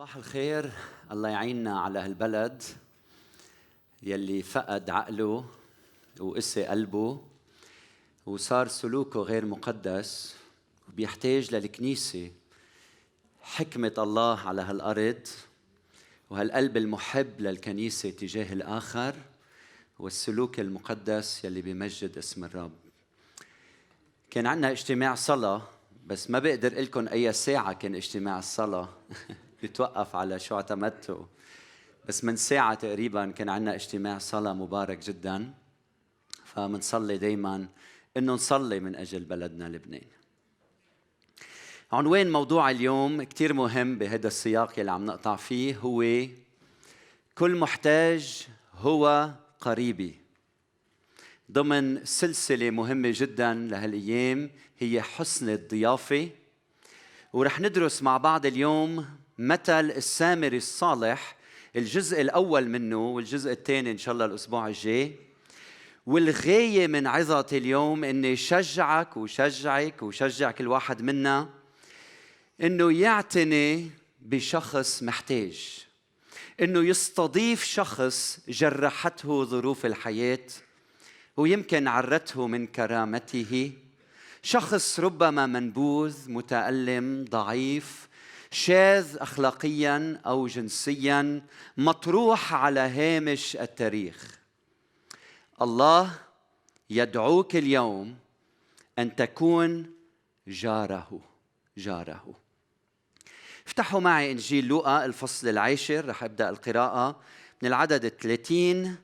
صباح 0.00 0.16
الخير. 0.16 0.72
الله 1.10 1.28
يعيننا 1.28 1.80
على 1.80 1.98
هالبلد 1.98 2.62
يلي 4.02 4.42
فقد 4.42 4.90
عقله 4.90 5.44
وقسي 6.20 6.64
قلبه 6.64 7.20
وصار 8.26 8.68
سلوكه 8.68 9.20
غير 9.20 9.46
مقدس 9.46 10.36
وبيحتاج 10.88 11.54
للكنيسة. 11.54 12.30
حكمة 13.42 13.94
الله 13.98 14.40
على 14.40 14.62
هالأرض 14.62 15.28
وهالقلب 16.30 16.76
المحب 16.76 17.40
للكنيسة 17.40 18.10
تجاه 18.10 18.52
الآخر 18.52 19.14
والسلوك 19.98 20.60
المقدس 20.60 21.44
يلي 21.44 21.62
بيمجد 21.62 22.18
اسم 22.18 22.44
الرب. 22.44 22.72
كان 24.30 24.46
عندنا 24.46 24.70
اجتماع 24.70 25.14
صلاة 25.14 25.62
بس 26.06 26.30
ما 26.30 26.38
بقدر 26.38 26.80
لكم 26.80 27.08
أي 27.08 27.32
ساعة 27.32 27.72
كان 27.72 27.94
اجتماع 27.94 28.38
الصلاة. 28.38 28.88
بيتوقف 29.62 30.16
على 30.16 30.38
شو 30.38 30.56
اعتمدتوا 30.56 31.24
بس 32.08 32.24
من 32.24 32.36
ساعة 32.36 32.74
تقريبا 32.74 33.30
كان 33.30 33.48
عندنا 33.48 33.74
اجتماع 33.74 34.18
صلاة 34.18 34.52
مبارك 34.52 34.98
جدا. 34.98 35.54
فمنصلي 36.44 37.18
دايما 37.18 37.68
إنه 38.16 38.32
نصلي 38.32 38.80
من 38.80 38.96
أجل 38.96 39.24
بلدنا 39.24 39.68
لبنان. 39.68 40.06
عنوان 41.92 42.32
موضوع 42.32 42.70
اليوم 42.70 43.22
كثير 43.22 43.52
مهم 43.52 43.98
بهذا 43.98 44.26
السياق 44.26 44.78
يلي 44.78 44.90
عم 44.90 45.06
نقطع 45.06 45.36
فيه 45.36 45.76
هو 45.76 46.26
كل 47.34 47.56
محتاج 47.56 48.48
هو 48.74 49.34
قريبي. 49.60 50.20
ضمن 51.52 52.04
سلسلة 52.04 52.70
مهمة 52.70 53.12
جدا 53.16 53.54
لهالأيام 53.54 54.50
هي 54.78 55.02
حسن 55.02 55.48
الضيافة. 55.48 56.28
ورح 57.32 57.60
ندرس 57.60 58.02
مع 58.02 58.16
بعض 58.16 58.46
اليوم 58.46 59.19
مثل 59.40 59.90
السامري 59.90 60.56
الصالح 60.56 61.36
الجزء 61.76 62.20
الأول 62.20 62.68
منه 62.68 63.10
والجزء 63.10 63.52
الثاني 63.52 63.90
إن 63.90 63.98
شاء 63.98 64.12
الله 64.12 64.24
الأسبوع 64.24 64.68
الجاي. 64.68 65.14
والغاية 66.06 66.86
من 66.86 67.06
عظتي 67.06 67.58
اليوم 67.58 68.04
إني 68.04 68.36
شجعك 68.36 69.16
وشجعك 69.16 70.02
وشجع 70.02 70.50
كل 70.50 70.68
واحد 70.68 71.02
منا 71.02 71.48
إنه 72.60 72.92
يعتني 72.92 73.90
بشخص 74.22 75.02
محتاج 75.02 75.84
إنه 76.60 76.80
يستضيف 76.80 77.64
شخص 77.64 78.40
جرحته 78.48 79.44
ظروف 79.44 79.86
الحياة 79.86 80.46
ويمكن 81.36 81.88
عرته 81.88 82.46
من 82.46 82.66
كرامته. 82.66 83.72
شخص 84.42 85.00
ربما 85.00 85.46
منبوذ 85.46 86.30
متألم 86.30 87.24
ضعيف 87.30 88.09
شاذ 88.52 89.16
اخلاقيا 89.20 90.20
أو 90.26 90.46
جنسيا 90.46 91.42
مطروح 91.76 92.54
على 92.54 92.80
هامش 92.80 93.56
التاريخ. 93.56 94.38
الله 95.62 96.18
يدعوك 96.90 97.56
اليوم 97.56 98.16
أن 98.98 99.16
تكون 99.16 99.94
جاره 100.48 101.20
جاره. 101.76 102.34
افتحوا 103.66 104.00
معي 104.00 104.32
إنجيل 104.32 104.64
لوقا 104.64 105.04
الفصل 105.04 105.48
العاشر 105.48 106.08
رح 106.08 106.24
أبدأ 106.24 106.48
القراءة 106.48 107.20
من 107.62 107.68
العدد 107.68 108.08
30 108.08 108.96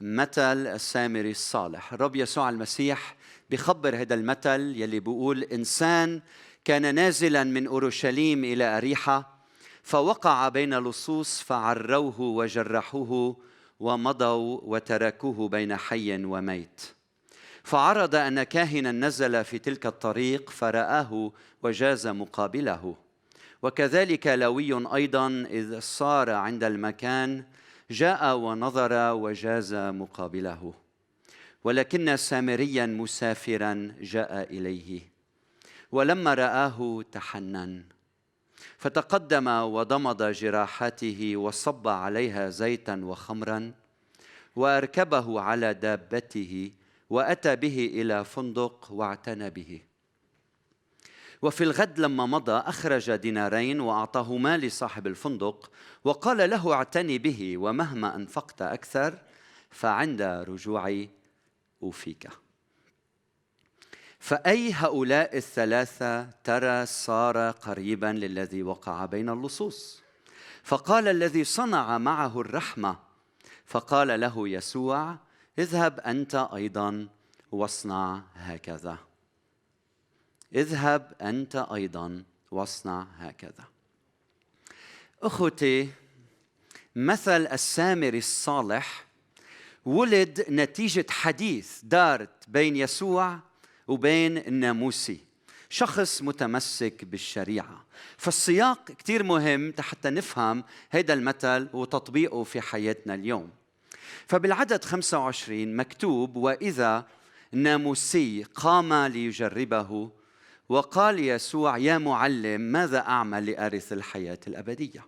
مثل 0.00 0.66
السامري 0.66 1.30
الصالح. 1.30 1.92
الرب 1.92 2.16
يسوع 2.16 2.48
المسيح 2.48 3.16
بخبر 3.50 3.96
هذا 3.96 4.14
المثل 4.14 4.60
يلي 4.76 5.00
بيقول 5.00 5.42
إنسان 5.42 6.20
كان 6.64 6.94
نازلا 6.94 7.44
من 7.44 7.66
أورشليم 7.66 8.44
إلى 8.44 8.76
أريحة 8.76 9.40
فوقع 9.82 10.48
بين 10.48 10.78
لصوص 10.78 11.42
فعروه 11.42 12.20
وجرحوه 12.20 13.36
ومضوا 13.80 14.60
وتركوه 14.62 15.48
بين 15.48 15.76
حي 15.76 16.24
وميت. 16.24 16.80
فعرض 17.64 18.14
أن 18.14 18.42
كاهنا 18.42 18.92
نزل 18.92 19.44
في 19.44 19.58
تلك 19.58 19.86
الطريق 19.86 20.50
فرآه 20.50 21.32
وجاز 21.62 22.06
مقابله. 22.06 22.96
وكذلك 23.62 24.26
لوي 24.26 24.94
أيضا 24.94 25.46
إذ 25.50 25.80
صار 25.80 26.30
عند 26.30 26.64
المكان 26.64 27.44
جاء 27.90 28.36
ونظر 28.36 29.12
وجاز 29.12 29.74
مقابله. 29.74 30.74
ولكن 31.64 32.16
سامريا 32.16 32.86
مسافرا 32.86 33.94
جاء 34.00 34.42
إليه. 34.50 35.09
ولما 35.92 36.34
رآه 36.34 37.02
تحنن. 37.12 37.84
فتقدم 38.78 39.46
وضمد 39.48 40.22
جراحاته 40.32 41.36
وصب 41.36 41.88
عليها 41.88 42.50
زيتا 42.50 43.00
وخمرا 43.04 43.72
وأركبه 44.56 45.40
على 45.40 45.74
دابته 45.74 46.72
وأتى 47.10 47.56
به 47.56 47.90
إلى 47.94 48.24
فندق 48.24 48.92
واعتنى 48.92 49.50
به. 49.50 49.82
وفي 51.42 51.64
الغد 51.64 51.98
لما 51.98 52.26
مضى 52.26 52.52
أخرج 52.52 53.10
دينارين 53.16 53.80
واعطاهما 53.80 54.58
لصاحب 54.58 55.06
الفندق 55.06 55.70
وقال 56.04 56.50
له 56.50 56.72
اعتني 56.72 57.18
به 57.18 57.58
ومهما 57.58 58.16
أنفقت 58.16 58.62
أكثر 58.62 59.18
فعند 59.70 60.22
رجوعي 60.22 61.10
أوفيك. 61.82 62.28
فأي 64.20 64.72
هؤلاء 64.72 65.36
الثلاثة 65.36 66.30
ترى 66.44 66.86
صار 66.86 67.50
قريبا 67.50 68.06
للذي 68.06 68.62
وقع 68.62 69.04
بين 69.04 69.28
اللصوص. 69.28 70.02
فقال 70.62 71.08
الذي 71.08 71.44
صنع 71.44 71.98
معه 71.98 72.40
الرحمة 72.40 72.96
فقال 73.66 74.20
له 74.20 74.48
يسوع 74.48 75.16
اذهب 75.58 76.00
أنت 76.00 76.48
أيضا 76.54 77.08
واصنع 77.52 78.22
هكذا. 78.34 78.98
اذهب 80.54 81.12
أنت 81.22 81.66
أيضا 81.74 82.24
واصنع 82.50 83.06
هكذا. 83.18 83.64
أخوتي 85.22 85.88
مثل 86.96 87.46
السامري 87.46 88.18
الصالح 88.18 89.06
ولد 89.84 90.46
نتيجة 90.48 91.06
حديث 91.10 91.80
دارت 91.84 92.48
بين 92.48 92.76
يسوع 92.76 93.38
وبين 93.90 94.38
الناموسي 94.38 95.20
شخص 95.70 96.22
متمسك 96.22 97.04
بالشريعة. 97.04 97.84
فالسياق 98.16 98.84
كتير 98.84 99.22
مهم 99.22 99.74
حتى 99.80 100.10
نفهم 100.10 100.64
هذا 100.90 101.14
المثل 101.14 101.68
وتطبيقه 101.72 102.44
في 102.44 102.60
حياتنا 102.60 103.14
اليوم. 103.14 103.50
فبالعدد 104.26 104.84
25 104.84 105.76
مكتوب 105.76 106.36
وإذا 106.36 107.06
ناموسي 107.52 108.42
قام 108.54 108.94
ليجربه 108.94 110.10
وقال 110.68 111.18
يسوع 111.18 111.78
يا 111.78 111.98
معلم 111.98 112.60
ماذا 112.60 112.98
أعمل 112.98 113.46
لأرث 113.46 113.92
الحياة 113.92 114.38
الأبدية؟ 114.46 115.06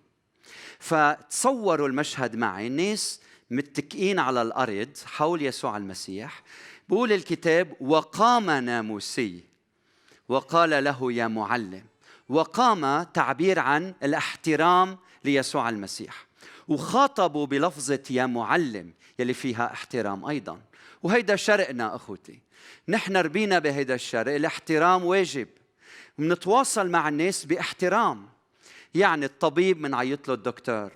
فتصوروا 0.79 1.87
المشهد 1.87 2.35
معي. 2.35 2.67
الناس 2.67 3.19
متكئين 3.51 4.19
على 4.19 4.41
الأرض 4.41 4.97
حول 5.05 5.41
يسوع 5.41 5.77
المسيح. 5.77 6.43
بقول 6.93 7.11
الكتاب 7.11 7.75
وقام 7.81 8.51
ناموسي 8.51 9.43
وقال 10.29 10.83
له 10.83 11.13
يا 11.13 11.27
معلم. 11.27 11.83
وقام 12.29 13.03
تعبير 13.03 13.59
عن 13.59 13.93
الاحترام 14.03 14.97
ليسوع 15.23 15.69
المسيح. 15.69 16.25
وخاطبوا 16.67 17.45
بلفظة 17.45 18.03
يا 18.09 18.25
معلم 18.25 18.93
يلي 19.19 19.33
فيها 19.33 19.73
احترام 19.73 20.25
أيضا. 20.25 20.61
وهيدا 21.03 21.35
شرقنا 21.35 21.95
أخوتي. 21.95 22.39
نحن 22.87 23.17
ربينا 23.17 23.59
بهيدا 23.59 23.95
الشرق 23.95 24.35
الاحترام 24.35 25.05
واجب. 25.05 25.47
بنتواصل 26.17 26.89
مع 26.89 27.09
الناس 27.09 27.45
باحترام. 27.45 28.29
يعني 28.95 29.25
الطبيب 29.25 29.81
بنعيط 29.81 30.27
له 30.27 30.33
الدكتور. 30.33 30.91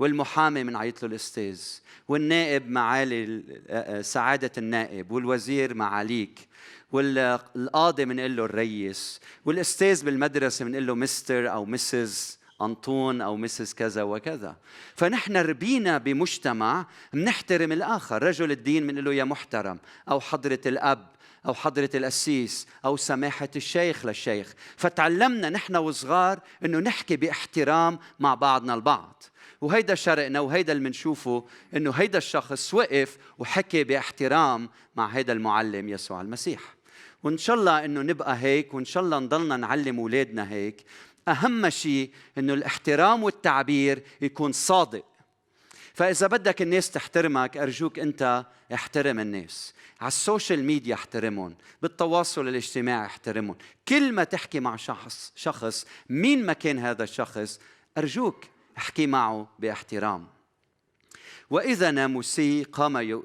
والمحامي 0.00 0.64
بنعيط 0.64 1.02
له 1.02 1.08
الأستاذ 1.08 1.62
والنائب 2.08 2.70
معالي 2.70 3.42
آه، 3.68 3.98
آه، 3.98 4.02
سعادة 4.02 4.50
النائب 4.58 5.10
والوزير 5.10 5.74
معاليك 5.74 6.48
والقاضي 6.92 8.04
بنقول 8.04 8.36
له 8.36 8.44
الريس 8.44 9.20
والأستاذ 9.44 10.04
بالمدرسة 10.04 10.64
بنقول 10.64 10.86
له 10.86 10.94
مستر 10.94 11.52
أو 11.52 11.64
مسز 11.64 12.38
أنطون 12.62 13.20
أو 13.20 13.36
مسز 13.36 13.74
كذا 13.74 14.02
وكذا. 14.02 14.56
فنحن 14.96 15.36
ربينا 15.36 15.98
بمجتمع 15.98 16.86
بنحترم 17.12 17.72
الآخر. 17.72 18.22
رجل 18.22 18.50
الدين 18.50 18.86
بنقول 18.86 19.04
له 19.04 19.14
يا 19.14 19.24
محترم 19.24 19.78
أو 20.10 20.20
حضرة 20.20 20.60
الأب 20.66 21.08
أو 21.46 21.54
حضرة 21.54 21.90
القسيس 21.94 22.66
أو 22.84 22.96
سماحة 22.96 23.48
الشيخ 23.56 24.06
للشيخ. 24.06 24.54
فتعلمنا 24.76 25.50
نحن 25.50 25.76
وصغار 25.76 26.40
أنه 26.64 26.78
نحكي 26.78 27.16
باحترام 27.16 27.98
مع 28.18 28.34
بعضنا 28.34 28.74
البعض. 28.74 29.22
وهيدا 29.60 29.94
شرقنا 29.94 30.40
وهيدا 30.40 30.72
اللي 30.72 30.84
بنشوفه 30.84 31.44
إنه 31.76 31.90
هيدا 31.90 32.18
الشخص 32.18 32.74
وقف 32.74 33.18
وحكي 33.38 33.84
باحترام 33.84 34.68
مع 34.96 35.06
هيدا 35.06 35.32
المعلم 35.32 35.88
يسوع 35.88 36.20
المسيح. 36.20 36.60
وإن 37.22 37.38
شاء 37.38 37.56
الله 37.56 37.84
إنه 37.84 38.02
نبقى 38.02 38.36
هيك 38.38 38.74
وإن 38.74 38.84
شاء 38.84 39.02
الله 39.02 39.18
نضلنا 39.18 39.56
نعلم 39.56 39.98
أولادنا 39.98 40.50
هيك. 40.50 40.84
أهم 41.28 41.70
شيء 41.70 42.10
أنه 42.38 42.54
الاحترام 42.54 43.22
والتعبير 43.22 44.02
يكون 44.20 44.52
صادق. 44.52 45.04
فإذا 45.94 46.26
بدك 46.26 46.62
الناس 46.62 46.90
تحترمك 46.90 47.56
أرجوك 47.56 47.98
أنت 47.98 48.46
احترم 48.74 49.20
الناس. 49.20 49.74
على 50.00 50.08
السوشيال 50.08 50.64
ميديا 50.64 50.94
احترمهم 50.94 51.56
بالتواصل 51.82 52.48
الاجتماعي 52.48 53.06
احترمهم. 53.06 53.56
كل 53.88 54.12
ما 54.12 54.24
تحكي 54.24 54.60
مع 54.60 54.76
شخص 54.76 55.32
شخص 55.36 55.86
مين 56.08 56.46
ما 56.46 56.52
كان 56.52 56.78
هذا 56.78 57.04
الشخص 57.04 57.60
أرجوك 57.98 58.44
أحكي 58.80 59.06
معه 59.06 59.48
باحترام. 59.58 60.26
وإذا 61.50 61.90
ناموسي 61.90 62.62
قام 62.62 63.22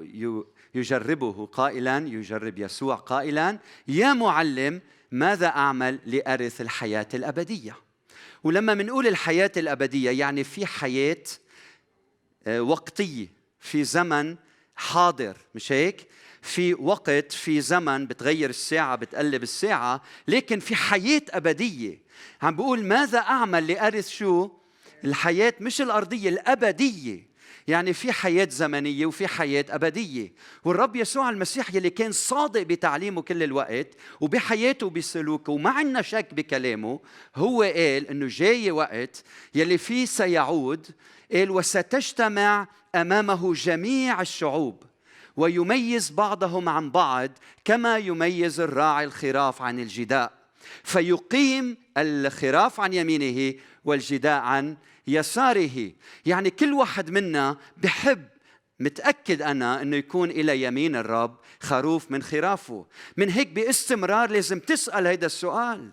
يجربه 0.75 1.45
قائلا 1.45 1.97
يجرب 1.97 2.59
يسوع 2.59 2.95
قائلا 2.95 3.59
يا 3.87 4.13
معلم 4.13 4.81
ماذا 5.11 5.47
أعمل 5.47 5.99
لأرث 6.05 6.61
الحياة 6.61 7.07
الأبدية؟ 7.13 7.75
ولما 8.43 8.73
منقول 8.73 9.07
الحياة 9.07 9.51
الأبدية 9.57 10.11
يعني 10.11 10.43
في 10.43 10.65
حياة 10.65 11.23
آه، 12.47 12.61
وقتية 12.61 13.27
في 13.59 13.83
زمن 13.83 14.35
حاضر 14.75 15.37
مش 15.55 15.71
هيك؟ 15.71 16.07
في 16.41 16.73
وقت 16.73 17.31
في 17.31 17.61
زمن 17.61 18.07
بتغير 18.07 18.49
الساعة 18.49 18.95
بتقلب 18.95 19.43
الساعة 19.43 20.01
لكن 20.27 20.59
في 20.59 20.75
حياة 20.75 21.21
أبدية. 21.29 21.99
عم 22.41 22.55
بقول 22.55 22.83
ماذا 22.83 23.19
أعمل 23.19 23.67
لأرث 23.67 24.09
شو؟ 24.09 24.64
الحياة 25.05 25.53
مش 25.59 25.81
الأرضية 25.81 26.29
الأبدية. 26.29 27.35
يعني 27.67 27.93
في 27.93 28.11
حياة 28.11 28.47
زمنية 28.51 29.05
وفي 29.05 29.27
حياة 29.27 29.65
أبدية. 29.69 30.33
والرب 30.63 30.95
يسوع 30.95 31.29
المسيح 31.29 31.75
يلي 31.75 31.89
كان 31.89 32.11
صادق 32.11 32.61
بتعليمه 32.61 33.21
كل 33.21 33.43
الوقت 33.43 33.87
وبحياته 34.21 34.85
وبسلوكه 34.85 35.53
وما 35.53 35.69
عندنا 35.69 36.01
شك 36.01 36.33
بكلامه 36.33 36.99
هو 37.35 37.61
قال 37.61 38.07
إنه 38.07 38.27
جاي 38.29 38.71
وقت 38.71 39.23
يلي 39.55 39.77
فيه 39.77 40.05
سيعود 40.05 40.87
قال 41.33 41.51
وستجتمع 41.51 42.67
أمامه 42.95 43.53
جميع 43.53 44.21
الشعوب 44.21 44.83
ويميز 45.37 46.09
بعضهم 46.09 46.69
عن 46.69 46.91
بعض 46.91 47.31
كما 47.65 47.97
يميز 47.97 48.59
الراعي 48.59 49.05
الخراف 49.05 49.61
عن 49.61 49.79
الجداء. 49.79 50.31
فيقيم 50.83 51.77
الخراف 51.97 52.79
عن 52.79 52.93
يمينه 52.93 53.53
والجداء 53.85 54.41
عن 54.41 54.77
يساره. 55.07 55.91
يعني 56.25 56.49
كل 56.49 56.73
واحد 56.73 57.09
منا 57.09 57.57
بحب 57.77 58.27
متأكد 58.79 59.41
أنا 59.41 59.81
أنه 59.81 59.97
يكون 59.97 60.29
إلى 60.29 60.63
يمين 60.63 60.95
الرب 60.95 61.37
خروف 61.59 62.11
من 62.11 62.23
خرافه. 62.23 62.85
من 63.17 63.29
هيك 63.29 63.47
باستمرار 63.47 64.29
لازم 64.29 64.59
تسأل 64.59 65.07
هذا 65.07 65.25
السؤال. 65.25 65.91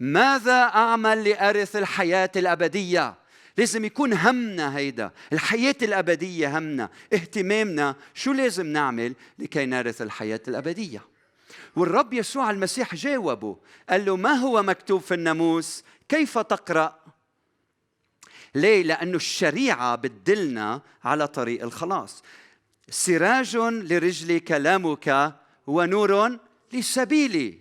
ماذا 0.00 0.62
أعمل 0.62 1.24
لأرث 1.24 1.76
الحياة 1.76 2.30
الأبدية؟ 2.36 3.14
لازم 3.58 3.84
يكون 3.84 4.12
همنا 4.12 4.76
هيدا. 4.76 5.10
الحياة 5.32 5.76
الأبدية 5.82 6.58
همنا. 6.58 6.90
اهتمامنا. 7.12 7.96
شو 8.14 8.32
لازم 8.32 8.66
نعمل 8.66 9.14
لكي 9.38 9.66
نرث 9.66 10.02
الحياة 10.02 10.40
الأبدية؟ 10.48 11.02
والرب 11.76 12.12
يسوع 12.12 12.50
المسيح 12.50 12.94
جاوبه. 12.94 13.56
قال 13.90 14.04
له 14.04 14.16
ما 14.16 14.32
هو 14.32 14.62
مكتوب 14.62 15.00
في 15.00 15.14
الناموس؟ 15.14 15.84
كيف 16.08 16.38
تقرأ 16.38 16.97
ليه؟ 18.58 18.82
لأنه 18.82 19.16
الشريعة 19.16 19.96
بتدلنا 19.96 20.82
على 21.04 21.28
طريق 21.28 21.62
الخلاص. 21.62 22.22
سراج 22.90 23.56
لرجلي 23.56 24.40
كلامك 24.40 25.34
ونور 25.66 26.38
لسبيلي. 26.72 27.58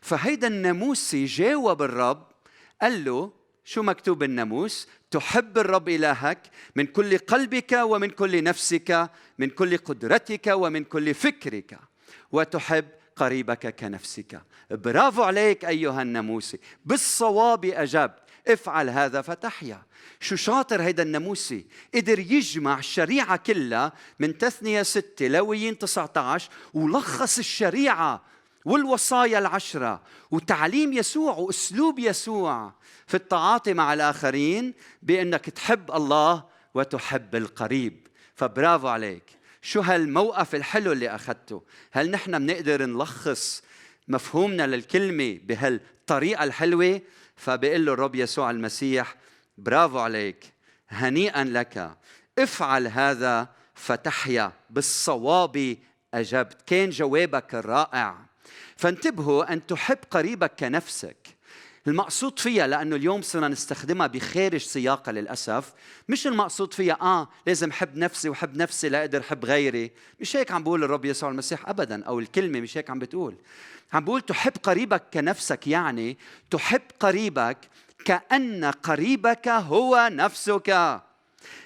فهيدا 0.00 0.46
الناموسي 0.46 1.24
جاوب 1.24 1.82
الرب 1.82 2.26
قال 2.82 3.04
له 3.04 3.32
شو 3.64 3.82
مكتوب 3.82 4.18
بالناموس 4.18 4.88
تحب 5.10 5.58
الرب 5.58 5.88
إلهك 5.88 6.50
من 6.76 6.86
كل 6.86 7.18
قلبك 7.18 7.72
ومن 7.72 8.10
كل 8.10 8.44
نفسك 8.44 9.10
من 9.38 9.50
كل 9.50 9.76
قدرتك 9.76 10.46
ومن 10.46 10.84
كل 10.84 11.14
فكرك 11.14 11.78
وتحب 12.32 12.84
قريبك 13.16 13.74
كنفسك. 13.76 14.42
برافو 14.70 15.22
عليك 15.22 15.64
أيها 15.64 16.02
الناموسي 16.02 16.58
بالصواب 16.84 17.64
أجبت. 17.64 18.27
افعل 18.48 18.90
هذا 18.90 19.22
فتحيا. 19.22 19.82
شو 20.20 20.36
شاطر 20.36 20.82
هيدا 20.82 21.02
الناموسي. 21.02 21.66
قدر 21.94 22.18
يجمع 22.18 22.78
الشريعة 22.78 23.36
كلها 23.36 23.92
من 24.18 24.38
تثنية 24.38 24.82
ستة 24.82 25.28
لويين 25.28 25.78
19 25.78 26.50
ولخص 26.74 27.38
الشريعة 27.38 28.22
والوصايا 28.64 29.38
العشرة 29.38 30.02
وتعليم 30.30 30.92
يسوع 30.92 31.34
وأسلوب 31.34 31.98
يسوع 31.98 32.72
في 33.06 33.14
التعاطي 33.14 33.74
مع 33.74 33.92
الآخرين 33.92 34.74
بأنك 35.02 35.50
تحب 35.50 35.90
الله 35.90 36.44
وتحب 36.74 37.34
القريب. 37.34 38.06
فبرافو 38.34 38.88
عليك. 38.88 39.38
شو 39.62 39.80
هالموقف 39.80 40.54
الحلو 40.54 40.92
اللي 40.92 41.08
أخذته؟ 41.08 41.62
هل 41.92 42.10
نحن 42.10 42.38
بنقدر 42.38 42.86
نلخص 42.86 43.62
مفهومنا 44.08 44.66
للكلمة 44.66 45.38
بهالطريقة 45.44 46.44
الحلوة؟ 46.44 47.00
فبيقول 47.38 47.86
له 47.86 47.92
الرب 47.92 48.14
يسوع 48.14 48.50
المسيح 48.50 49.14
برافو 49.58 49.98
عليك 49.98 50.52
هنيئا 50.88 51.44
لك 51.44 51.96
افعل 52.38 52.86
هذا 52.86 53.48
فتحيا 53.74 54.52
بالصواب 54.70 55.76
أجبت 56.14 56.62
كان 56.66 56.90
جوابك 56.90 57.54
الرائع 57.54 58.18
فانتبهوا 58.76 59.52
أن 59.52 59.66
تحب 59.66 59.98
قريبك 60.10 60.52
كنفسك. 60.58 61.27
المقصود 61.88 62.38
فيها 62.38 62.66
لأنه 62.66 62.96
اليوم 62.96 63.22
صرنا 63.22 63.48
نستخدمها 63.48 64.06
بخارج 64.06 64.60
سياقها 64.60 65.12
للأسف. 65.12 65.72
مش 66.08 66.26
المقصود 66.26 66.74
فيها 66.74 66.98
آه 67.00 67.28
لازم 67.46 67.72
حب 67.72 67.96
نفسي 67.96 68.28
وحب 68.28 68.56
نفسي 68.56 68.88
لاقدر 68.88 69.22
حب 69.22 69.44
غيري. 69.44 69.90
مش 70.20 70.36
هيك 70.36 70.52
عم 70.52 70.62
بقول 70.62 70.84
الرب 70.84 71.04
يسوع 71.04 71.30
المسيح 71.30 71.68
ابدا 71.68 72.04
أو 72.04 72.18
الكلمة 72.18 72.60
مش 72.60 72.78
هيك 72.78 72.90
عم 72.90 72.98
بتقول. 72.98 73.34
عم 73.92 74.04
بقول 74.04 74.20
تحب 74.20 74.52
قريبك 74.62 75.02
كنفسك 75.14 75.66
يعني 75.66 76.18
تحب 76.50 76.82
قريبك 77.00 77.58
كأن 78.04 78.64
قريبك 78.64 79.48
هو 79.48 80.08
نفسك. 80.12 81.00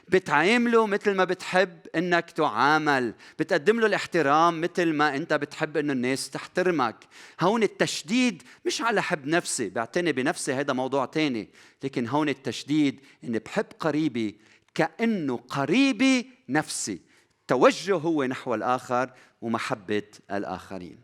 بتعامله 0.08 0.87
مثل 0.87 1.14
ما 1.14 1.25
بتحب 1.25 1.79
إنك 1.96 2.31
تعامل. 2.31 3.14
بتقدم 3.38 3.81
له 3.81 3.87
الاحترام 3.87 4.61
مثل 4.61 4.93
ما 4.93 5.17
أنت 5.17 5.32
بتحب 5.34 5.76
إنه 5.76 5.93
الناس 5.93 6.31
تحترمك. 6.31 6.96
هون 7.40 7.62
التشديد 7.62 8.43
مش 8.67 8.82
على 8.82 9.02
حب 9.02 9.26
نفسي 9.26 9.69
بعتني 9.69 10.12
بنفسي 10.12 10.52
هذا 10.52 10.73
موضوع 10.73 11.05
تاني. 11.05 11.49
لكن 11.84 12.08
هون 12.08 12.29
التشديد 12.29 13.00
إني 13.25 13.38
بحب 13.38 13.67
قريبي 13.81 14.37
كأنه 14.75 15.37
قريبي 15.37 16.31
نفسي. 16.48 17.01
توجه 17.48 17.96
هو 17.96 18.24
نحو 18.24 18.55
الآخر 18.55 19.10
ومحبة 19.43 20.03
الآخرين. 20.31 20.98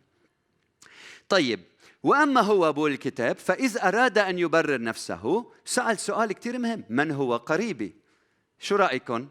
طيب 1.28 1.60
وأما 2.02 2.40
هو 2.40 2.68
أبو 2.68 2.86
الكتاب 2.86 3.38
فإذ 3.38 3.78
أراد 3.82 4.18
أن 4.18 4.38
يبرر 4.38 4.80
نفسه 4.82 5.52
سأل 5.64 5.98
سؤال 5.98 6.32
كثير 6.32 6.58
مهم. 6.58 6.84
من 6.88 7.10
هو 7.10 7.36
قريبي؟ 7.36 7.94
شو 8.58 8.76
رايكم 8.76 9.28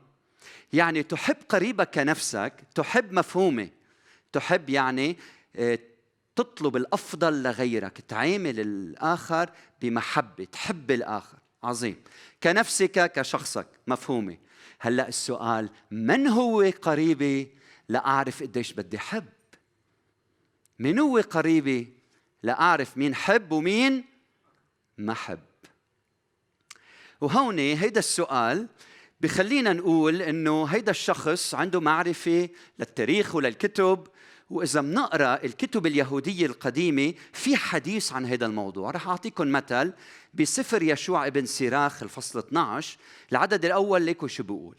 يعني 0.74 1.04
تحب 1.04 1.38
قريبك 1.50 1.90
كنفسك 1.94 2.54
تحب 2.76 3.12
مفهومه 3.12 3.70
تحب 4.32 4.70
يعني 4.70 5.18
آه، 5.56 5.80
تطلب 6.36 6.76
الأفضل 6.76 7.44
لغيرك 7.44 8.02
تعامل 8.02 8.60
الآخر 8.60 9.50
بمحبة 9.82 10.44
تحب 10.44 10.92
الآخر. 10.92 11.38
عظيم. 11.64 12.04
كنفسك 12.44 13.12
كشخصك 13.12 13.68
مفهومة. 13.88 14.38
هلأ 14.80 15.08
السؤال 15.08 15.70
من 15.92 16.28
هو 16.28 16.72
قريبي 16.82 17.58
لأعرف 17.90 18.44
قديش 18.44 18.74
بدي 18.74 19.00
حب؟ 19.00 19.26
من 20.80 21.00
هو 21.00 21.18
قريبي 21.18 21.94
لأعرف 22.44 22.98
مين 22.98 23.16
حب 23.16 23.52
ومين 23.52 24.06
ما 24.98 25.14
حب؟ 25.14 25.40
وهون 27.22 27.60
هيدا 27.60 28.00
السؤال 28.00 28.68
بخلينا 29.22 29.74
نقول 29.74 30.22
إنه 30.22 30.66
هيدا 30.66 30.92
الشخص 30.92 31.56
عنده 31.56 31.80
معرفة 31.80 32.50
للتاريخ 32.80 33.36
وللكتب 33.36 34.08
وإذا 34.50 34.82
بنقرأ 34.82 35.44
الكتب 35.44 35.86
اليهودية 35.86 36.46
القديمة 36.46 37.14
في 37.34 37.58
حديث 37.58 38.14
عن 38.14 38.26
هذا 38.26 38.46
الموضوع. 38.46 38.92
رح 38.92 39.08
اعطيكم 39.08 39.52
مثل 39.52 39.94
بسفر 40.34 40.82
يشوع 40.82 41.28
ابن 41.28 41.46
سيراخ 41.46 42.04
الفصل 42.04 42.40
12 42.40 42.98
العدد 43.32 43.66
الأول 43.66 44.02
ليكو 44.02 44.28
شو 44.28 44.44
بيقول 44.44 44.76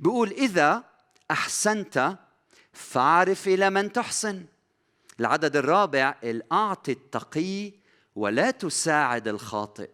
بيقول 0.00 0.30
إذا 0.30 0.84
أحسنت 1.30 2.18
فاعرف 2.72 3.48
إلى 3.48 3.70
من 3.70 3.92
تحسن. 3.92 4.44
العدد 5.20 5.56
الرابع 5.56 6.14
الأعطي 6.24 6.92
التقي 6.92 7.72
ولا 8.16 8.50
تساعد 8.50 9.28
الخاطئ. 9.28 9.90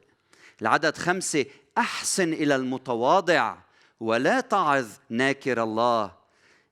العدد 0.62 0.96
خمسة 0.96 1.46
أحسن 1.78 2.32
إلى 2.32 2.56
المتواضع. 2.56 3.69
ولا 4.00 4.40
تعظ 4.40 4.86
ناكر 5.10 5.62
الله 5.62 6.20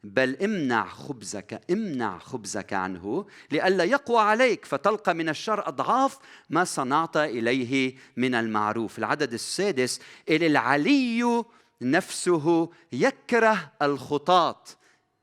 بل 0.04 0.36
امنع 0.42 0.88
خبزك 0.88 1.62
امنع 1.70 2.18
خبزك 2.18 2.72
عنه 2.72 3.26
لئلا 3.50 3.84
يقوى 3.84 4.20
عليك 4.20 4.64
فتلقى 4.64 5.14
من 5.14 5.28
الشر 5.28 5.68
أضعاف 5.68 6.18
ما 6.50 6.64
صنعت 6.64 7.16
إليه 7.16 7.94
من 8.16 8.34
المعروف. 8.34 8.98
العدد 8.98 9.32
السادس 9.32 10.00
العلي 10.30 11.44
نفسه 11.82 12.70
يكره 12.92 13.72
الخطاط 13.82 14.78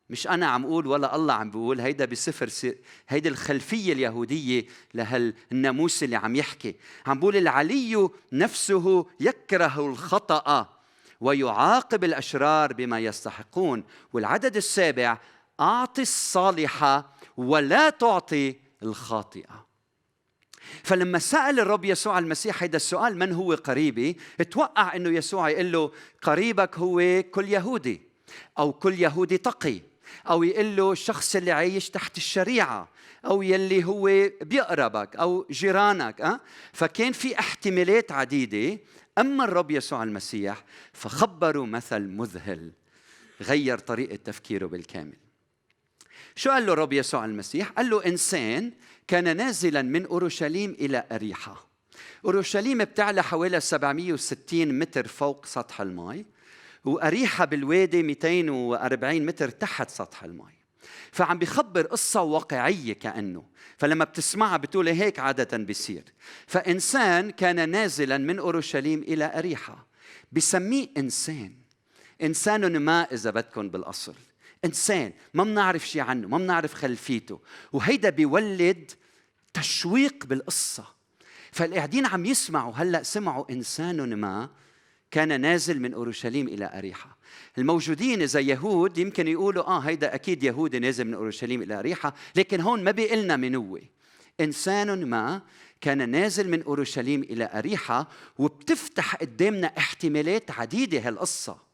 مش 0.09 0.27
أنا 0.27 0.45
عم 0.45 0.65
أقول 0.65 0.87
ولا 0.87 1.15
الله 1.15 1.33
عم 1.33 1.51
بيقول 1.51 1.81
هيدا 1.81 2.05
بسفر. 2.05 2.73
هيدي 3.07 3.29
الخلفية 3.29 3.93
اليهودية 3.93 4.65
لهالناموس 4.93 6.03
اللي 6.03 6.15
عم 6.15 6.35
يحكي. 6.35 6.75
عم 7.05 7.19
بقول 7.19 7.35
العلي 7.35 8.09
نفسه 8.33 9.05
يكره 9.19 9.89
الخطأ. 9.89 10.74
ويعاقب 11.21 12.03
الأشرار 12.03 12.73
بما 12.73 12.99
يستحقون. 12.99 13.83
والعدد 14.13 14.55
السابع 14.55 15.17
أعطي 15.59 16.01
الصالحه 16.01 17.15
ولا 17.37 17.89
تعطي 17.89 18.55
الخاطئة. 18.83 19.65
فلما 20.83 21.19
سأل 21.19 21.59
الرب 21.59 21.85
يسوع 21.85 22.19
المسيح 22.19 22.63
هذا 22.63 22.75
السؤال 22.75 23.17
من 23.17 23.31
هو 23.33 23.53
قريبي؟ 23.53 24.17
توقع 24.51 24.95
أنه 24.95 25.09
يسوع 25.09 25.49
يقول 25.49 25.71
له 25.71 25.91
قريبك 26.21 26.77
هو 26.77 27.23
كل 27.31 27.49
يهودي 27.49 28.01
أو 28.59 28.73
كل 28.73 28.93
يهودي 29.01 29.37
تقي 29.37 29.81
أو 30.29 30.43
يقول 30.43 30.75
له 30.75 30.91
الشخص 30.91 31.35
اللي 31.35 31.51
عايش 31.51 31.89
تحت 31.89 32.17
الشريعة 32.17 32.89
أو 33.25 33.41
يلي 33.41 33.83
هو 33.83 34.29
بيقربك 34.41 35.15
أو 35.15 35.45
جيرانك. 35.51 36.21
أه؟ 36.21 36.39
فكان 36.73 37.11
في 37.11 37.39
احتمالات 37.39 38.11
عديدة. 38.11 38.79
أما 39.17 39.43
الرب 39.43 39.71
يسوع 39.71 40.03
المسيح 40.03 40.63
فخبروا 40.93 41.65
مثل 41.65 42.01
مذهل 42.01 42.71
غير 43.41 43.77
طريقة 43.77 44.15
تفكيره 44.15 44.65
بالكامل. 44.65 45.17
شو 46.35 46.49
قال 46.49 46.65
له 46.65 46.73
الرب 46.73 46.93
يسوع 46.93 47.25
المسيح؟ 47.25 47.69
قال 47.69 47.89
له 47.89 48.05
إنسان 48.05 48.71
كان 49.07 49.37
نازلا 49.37 49.81
من 49.81 50.05
أورشليم 50.05 50.71
إلى 50.71 51.03
أريحة. 51.11 51.67
أورشليم 52.25 52.77
بتعلى 52.77 53.23
حوالي 53.23 53.59
760 53.59 54.79
متر 54.79 55.07
فوق 55.07 55.45
سطح 55.45 55.81
الماء 55.81 56.25
وأريحة 56.85 57.45
بالوادي 57.45 58.03
240 58.03 59.25
متر 59.25 59.49
تحت 59.49 59.89
سطح 59.89 60.23
الماء 60.23 60.51
فعم 61.15 61.37
بيخبر 61.39 61.85
قصة 61.85 62.21
واقعية 62.21 62.93
كأنه. 62.93 63.43
فلما 63.77 64.05
بتسمعها 64.05 64.57
بتقول 64.57 64.87
هيك 64.89 65.19
عادة 65.19 65.57
بيصير. 65.57 66.03
فإنسان 66.47 67.31
كان 67.31 67.69
نازلا 67.69 68.17
من 68.17 68.39
أورشليم 68.39 68.99
إلى 68.99 69.37
أريحة 69.37 69.87
بسميه 70.31 70.89
إنسان. 70.97 71.53
إنسان 72.21 72.77
ما 72.77 73.03
إذا 73.03 73.29
بدكم 73.29 73.69
بالأصل. 73.69 74.13
إنسان. 74.65 75.13
ما 75.33 75.43
بنعرف 75.43 75.87
شيء 75.87 76.01
عنه. 76.01 76.27
ما 76.27 76.37
بنعرف 76.37 76.73
خلفيته. 76.73 77.39
وهيدا 77.73 78.09
بيولد 78.09 78.91
تشويق 79.53 80.25
بالقصة. 80.25 80.85
فالقاعدين 81.51 82.05
عم 82.05 82.25
يسمعوا 82.25 82.73
هلأ 82.75 83.03
سمعوا 83.03 83.51
إنسان 83.51 84.15
ما 84.15 84.49
كان 85.11 85.41
نازل 85.41 85.79
من 85.79 85.93
أورشليم 85.93 86.47
إلى 86.47 86.77
اريحه 86.77 87.14
الموجودين 87.57 88.21
اذا 88.21 88.39
يهود 88.39 88.97
يمكن 88.97 89.27
يقولوا 89.27 89.63
آه 89.63 89.79
هيدا 89.79 90.15
أكيد 90.15 90.43
يهودي 90.43 90.79
نازل 90.79 91.07
من 91.07 91.13
أورشليم 91.13 91.61
إلى 91.61 91.79
اريحه 91.79 92.13
لكن 92.35 92.61
هون 92.61 92.83
ما 92.83 92.91
بيقلنا 92.91 93.57
هو 93.57 93.79
إنسان 94.41 95.05
ما 95.05 95.41
كان 95.81 96.09
نازل 96.09 96.49
من 96.49 96.63
أورشليم 96.63 97.23
إلى 97.23 97.49
اريحه 97.53 98.07
وبتفتح 98.37 99.15
قدامنا 99.15 99.67
احتمالات 99.77 100.51
عديدة 100.51 100.99
هالقصة 100.99 101.65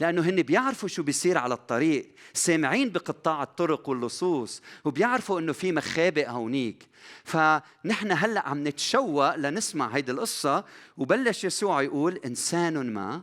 لأنه 0.00 0.22
هن 0.22 0.42
بيعرفوا 0.42 0.88
شو 0.88 1.02
بيصير 1.02 1.38
على 1.38 1.54
الطريق 1.54 2.10
سامعين 2.34 2.90
بقطاع 2.90 3.42
الطرق 3.42 3.88
واللصوص 3.88 4.62
وبيعرفوا 4.84 5.40
إنه 5.40 5.52
في 5.52 5.72
مخابئ 5.72 6.28
هونيك. 6.28 6.86
فنحن 7.24 8.12
هلأ 8.12 8.48
عم 8.48 8.68
نتشوق 8.68 9.36
لنسمع 9.36 9.88
هيدي 9.88 10.12
القصة 10.12 10.64
وبلش 10.96 11.44
يسوع 11.44 11.82
يقول 11.82 12.20
إنسان 12.26 12.92
ما 12.92 13.22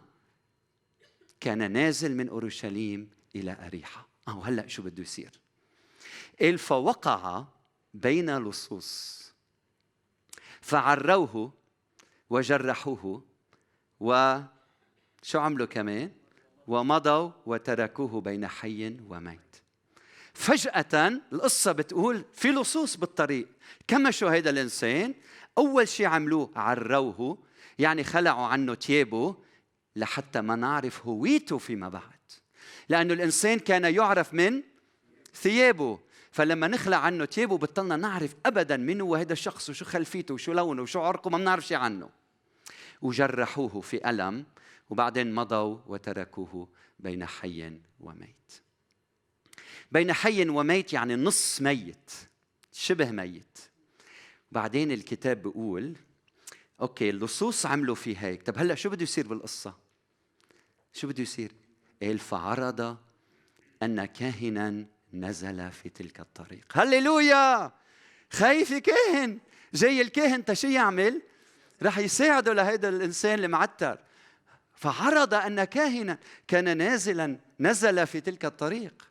كان 1.39 1.71
نازل 1.71 2.15
من 2.15 2.29
أورشليم 2.29 3.09
إلى 3.35 3.57
أريحة. 3.65 4.07
آه 4.27 4.43
هلأ 4.45 4.67
شو 4.67 4.81
بده 4.81 5.03
يصير. 5.03 5.31
قال 6.41 6.57
فوقع 6.57 7.45
بين 7.93 8.37
لصوص. 8.37 9.19
فعروه 10.61 11.53
وجرحوه 12.29 13.23
وشو 13.99 15.39
عملوا 15.39 15.67
كمان؟ 15.67 16.11
ومضوا 16.67 17.31
وتركوه 17.45 18.21
بين 18.21 18.47
حي 18.47 18.97
وميت. 19.09 19.39
فجأة 20.33 21.21
القصة 21.33 21.71
بتقول 21.71 22.25
في 22.33 22.51
لصوص 22.51 22.97
بالطريق. 22.97 23.47
كمشوا 23.87 24.31
هيدا 24.31 24.49
الإنسان؟ 24.49 25.13
أول 25.57 25.87
شيء 25.87 26.05
عملوه 26.05 26.51
عروه 26.55 27.37
يعني 27.79 28.03
خلعوا 28.03 28.45
عنه 28.45 28.73
تيابه 28.73 29.35
لحتى 29.95 30.41
ما 30.41 30.55
نعرف 30.55 31.05
هويته 31.05 31.57
فيما 31.57 31.89
بعد. 31.89 32.19
لأنه 32.89 33.13
الإنسان 33.13 33.59
كان 33.59 33.95
يعرف 33.95 34.33
من 34.33 34.63
ثيابه. 35.35 35.99
فلما 36.31 36.67
نخلع 36.67 36.97
عنه 36.97 37.25
تيابه 37.25 37.57
بطلنا 37.57 37.95
نعرف 37.95 38.35
أبدا 38.45 38.77
من 38.77 39.01
هو 39.01 39.15
هذا 39.15 39.33
الشخص 39.33 39.69
وشو 39.69 39.85
خلفيته 39.85 40.33
وشو 40.33 40.53
لونه 40.53 40.81
وشو 40.81 41.01
عرقه 41.01 41.29
ما 41.29 41.37
بنعرف 41.37 41.67
شيء 41.67 41.77
عنه. 41.77 42.09
وجرحوه 43.01 43.81
في 43.81 44.09
ألم 44.09 44.45
وبعدين 44.89 45.35
مضوا 45.35 45.77
وتركوه 45.87 46.69
بين 46.99 47.25
حي 47.25 47.79
وميت. 47.99 48.61
بين 49.91 50.13
حي 50.13 50.49
وميت 50.49 50.93
يعني 50.93 51.15
نص 51.15 51.61
ميت 51.61 52.11
شبه 52.71 53.11
ميت. 53.11 53.57
بعدين 54.51 54.91
الكتاب 54.91 55.43
بيقول 55.43 55.95
أوكي 56.81 57.09
اللصوص 57.09 57.65
عملوا 57.65 57.95
في 57.95 58.17
هيك. 58.17 58.43
طب 58.43 58.57
هلأ 58.57 58.75
شو 58.75 58.89
بده 58.89 59.03
يصير 59.03 59.27
بالقصة؟ 59.27 59.73
شو 60.93 61.07
بده 61.07 61.23
يصير؟ 61.23 61.51
قال 62.01 62.19
فعرض 62.19 62.97
أن 63.83 64.05
كاهنا 64.05 64.85
نزل 65.13 65.71
في 65.71 65.89
تلك 65.89 66.19
الطريق. 66.19 66.65
هللويا! 66.73 67.71
خايف 68.31 68.73
كاهن! 68.73 69.39
جاي 69.73 70.01
الكاهن 70.01 70.45
تا 70.45 70.53
شو 70.53 70.67
يعمل؟ 70.67 71.21
رح 71.83 71.97
يساعده 71.97 72.53
لهيدا 72.53 72.89
الإنسان 72.89 73.39
المعتر. 73.39 73.99
فعرض 74.73 75.33
أن 75.33 75.63
كاهنا 75.63 76.17
كان 76.47 76.77
نازلا 76.77 77.37
نزل 77.59 78.07
في 78.07 78.21
تلك 78.21 78.45
الطريق. 78.45 79.09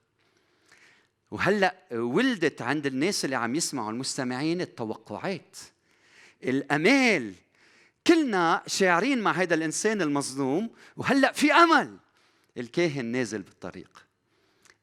وهلأ 1.31 1.75
ولدت 1.93 2.63
عند 2.63 2.87
الناس 2.87 3.25
اللي 3.25 3.37
عم 3.37 3.55
يسمعوا 3.55 3.91
المستمعين 3.91 4.61
التوقعات. 4.61 5.57
الأمال 6.45 7.35
كلنا 8.09 8.62
شاعرين 8.67 9.21
مع 9.21 9.33
هذا 9.33 9.55
الإنسان 9.55 10.03
المظلوم 10.03 10.71
وهلأ 10.97 11.33
في 11.33 11.53
أمل. 11.53 11.99
الكاهن 12.57 13.05
نازل 13.05 13.43
بالطريق. 13.43 14.07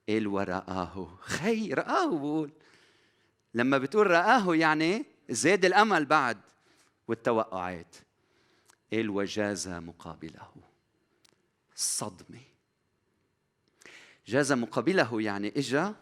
قال 0.09 0.27
ورآه. 0.27 1.17
خي 1.21 1.73
رآه 1.73 2.07
بقول 2.07 2.51
لما 3.53 3.77
بتقول 3.77 4.07
رآه 4.07 4.55
يعني 4.55 5.05
زاد 5.29 5.65
الأمل 5.65 6.05
بعد 6.05 6.37
والتوقعات. 7.07 7.95
قال 8.93 9.09
وجاز 9.09 9.67
مقابله. 9.67 10.51
صدمة. 11.75 12.41
جاز 14.27 14.51
مقابله 14.51 15.21
يعني 15.21 15.53
إجا 15.57 15.95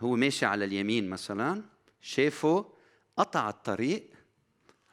هو 0.00 0.16
ماشي 0.16 0.46
على 0.46 0.64
اليمين 0.64 1.10
مثلا 1.10 1.62
شافه 2.00 2.72
قطع 3.16 3.48
الطريق 3.48 4.11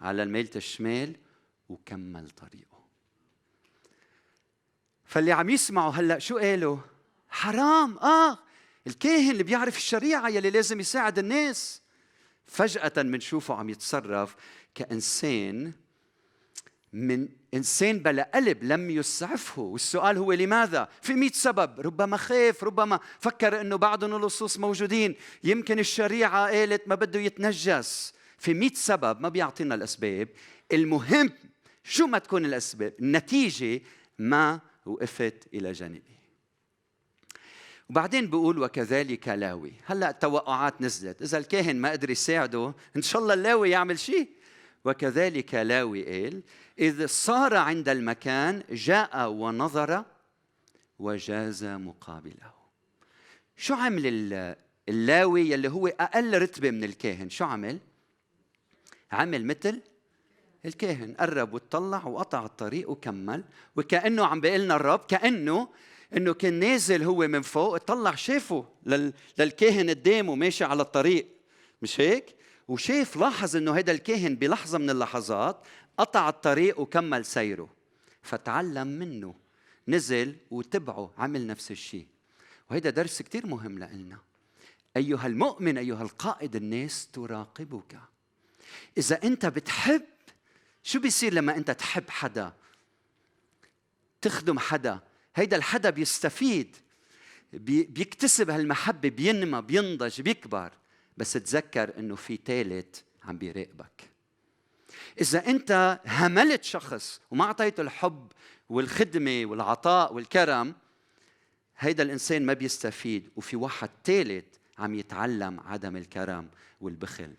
على 0.01 0.23
الميلة 0.23 0.49
الشمال 0.55 1.15
وكمل 1.69 2.29
طريقه. 2.29 2.79
فاللي 5.05 5.31
عم 5.31 5.49
يسمعوا 5.49 5.91
هلأ 5.91 6.19
شو 6.19 6.37
قالوا؟ 6.37 6.77
حرام 7.29 7.97
آه 7.97 8.39
الكاهن 8.87 9.31
اللي 9.31 9.43
بيعرف 9.43 9.77
الشريعة 9.77 10.29
يلي 10.29 10.49
لازم 10.49 10.79
يساعد 10.79 11.19
الناس. 11.19 11.81
فجأة 12.47 13.01
بنشوفه 13.01 13.55
عم 13.55 13.69
يتصرف 13.69 14.35
كإنسان 14.75 15.73
من 16.93 17.29
إنسان 17.53 17.99
بلا 17.99 18.31
قلب 18.35 18.63
لم 18.63 18.89
يسعفه. 18.89 19.61
والسؤال 19.61 20.17
هو 20.17 20.33
لماذا؟ 20.33 20.89
في 21.01 21.13
مئة 21.13 21.33
سبب. 21.33 21.79
ربما 21.79 22.17
خاف 22.17 22.63
ربما 22.63 22.99
فكر 23.19 23.61
أنه 23.61 23.75
بعضهم 23.75 24.15
اللصوص 24.15 24.57
موجودين. 24.57 25.15
يمكن 25.43 25.79
الشريعة 25.79 26.47
قالت 26.47 26.87
ما 26.87 26.95
بده 26.95 27.19
يتنجس. 27.19 28.13
في 28.39 28.53
مئة 28.53 28.73
سبب 28.73 29.21
ما 29.21 29.29
بيعطينا 29.29 29.75
الأسباب. 29.75 30.27
المهم 30.71 31.31
شو 31.83 32.07
ما 32.07 32.17
تكون 32.17 32.45
الأسباب؟ 32.45 32.93
النتيجة 32.99 33.81
ما 34.19 34.59
وقفت 34.85 35.47
إلى 35.53 35.71
جانبي. 35.71 36.19
وبعدين 37.89 38.29
بيقول 38.29 38.59
وكذلك 38.59 39.27
لاوي. 39.27 39.73
هلأ 39.85 40.09
التوقعات 40.09 40.81
نزلت. 40.81 41.21
إذا 41.21 41.37
الكاهن 41.37 41.75
ما 41.75 41.91
قدر 41.91 42.09
يساعده 42.09 42.73
إن 42.95 43.01
شاء 43.01 43.21
الله 43.21 43.33
اللاوي 43.33 43.69
يعمل 43.69 43.99
شيء. 43.99 44.29
وكذلك 44.85 45.55
لاوي 45.55 46.23
قال 46.23 46.41
إذ 46.79 47.07
صار 47.07 47.55
عند 47.55 47.89
المكان 47.89 48.63
جاء 48.71 49.29
ونظر 49.29 50.05
وجاز 50.99 51.63
مقابله. 51.65 52.53
شو 53.57 53.73
عمل 53.73 54.55
اللاوي 54.89 55.49
يلي 55.49 55.67
هو 55.67 55.87
أقل 55.87 56.41
رتبة 56.41 56.71
من 56.71 56.83
الكاهن؟ 56.83 57.29
شو 57.29 57.45
عمل؟ 57.45 57.79
عمل 59.11 59.45
مثل 59.45 59.81
الكاهن. 60.65 61.15
قرب 61.19 61.53
وطلع 61.53 62.05
وقطع 62.07 62.45
الطريق 62.45 62.89
وكمل. 62.89 63.43
وكأنه 63.75 64.25
عم 64.25 64.41
بيقول 64.41 64.59
لنا 64.59 64.75
الرب 64.75 64.99
كأنه 64.99 65.69
إنه 66.17 66.33
كان 66.33 66.53
نازل 66.53 67.03
هو 67.03 67.27
من 67.27 67.41
فوق. 67.41 67.77
طلع 67.77 68.15
شافه 68.15 68.65
للكاهن 69.37 69.89
قدامه 69.89 70.35
ماشي 70.35 70.63
على 70.63 70.81
الطريق. 70.81 71.27
مش 71.81 72.01
هيك؟ 72.01 72.35
وشاف 72.67 73.17
لاحظ 73.17 73.55
إنه 73.55 73.77
هذا 73.77 73.91
الكاهن 73.91 74.35
بلحظة 74.35 74.77
من 74.77 74.89
اللحظات 74.89 75.57
قطع 75.97 76.29
الطريق 76.29 76.79
وكمل 76.79 77.25
سيره. 77.25 77.69
فتعلم 78.21 78.87
منه. 78.87 79.35
نزل 79.87 80.35
وتبعه 80.51 81.13
عمل 81.17 81.47
نفس 81.47 81.71
الشيء. 81.71 82.07
وهذا 82.71 82.89
درس 82.89 83.21
كثير 83.21 83.47
مهم 83.47 83.79
لنا 83.79 84.17
أيها 84.97 85.27
المؤمن 85.27 85.77
أيها 85.77 86.01
القائد 86.01 86.55
الناس 86.55 87.07
تراقبك. 87.13 87.99
إذا 88.97 89.23
أنت 89.23 89.45
بتحب 89.45 90.01
شو 90.83 90.99
بيصير 90.99 91.33
لما 91.33 91.57
أنت 91.57 91.71
تحب 91.71 92.09
حدا؟ 92.09 92.53
تخدم 94.21 94.59
حدا. 94.59 94.99
هيدا 95.35 95.57
الحدا 95.57 95.89
بيستفيد 95.89 96.75
بيكتسب 97.53 98.49
هالمحبة 98.49 99.09
بينمى 99.09 99.61
بينضج 99.61 100.21
بيكبر. 100.21 100.71
بس 101.17 101.33
تذكر 101.33 101.99
إنه 101.99 102.15
في 102.15 102.39
ثالث 102.45 102.99
عم 103.23 103.37
بيراقبك. 103.37 104.09
إذا 105.21 105.47
أنت 105.47 105.99
هملت 106.05 106.63
شخص 106.63 107.21
وما 107.31 107.45
أعطيته 107.45 107.81
الحب 107.81 108.31
والخدمة 108.69 109.41
والعطاء 109.45 110.13
والكرم 110.13 110.75
هيدا 111.77 112.03
الإنسان 112.03 112.45
ما 112.45 112.53
بيستفيد. 112.53 113.29
وفي 113.35 113.55
واحد 113.55 113.89
ثالث 114.03 114.45
عم 114.77 114.95
يتعلم 114.95 115.59
عدم 115.59 115.97
الكرم 115.97 116.49
والبخل. 116.81 117.33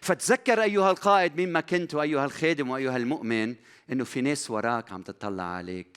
فتذكر 0.00 0.62
أيها 0.62 0.90
القائد 0.90 1.36
مين 1.36 1.52
ما 1.52 1.60
كنت 1.60 1.94
وأيها 1.94 2.24
الخادم 2.24 2.70
وأيها 2.70 2.96
المؤمن 2.96 3.54
إنه 3.92 4.04
في 4.04 4.20
ناس 4.20 4.50
وراك 4.50 4.92
عم 4.92 5.02
تطلع 5.02 5.44
عليك. 5.44 5.96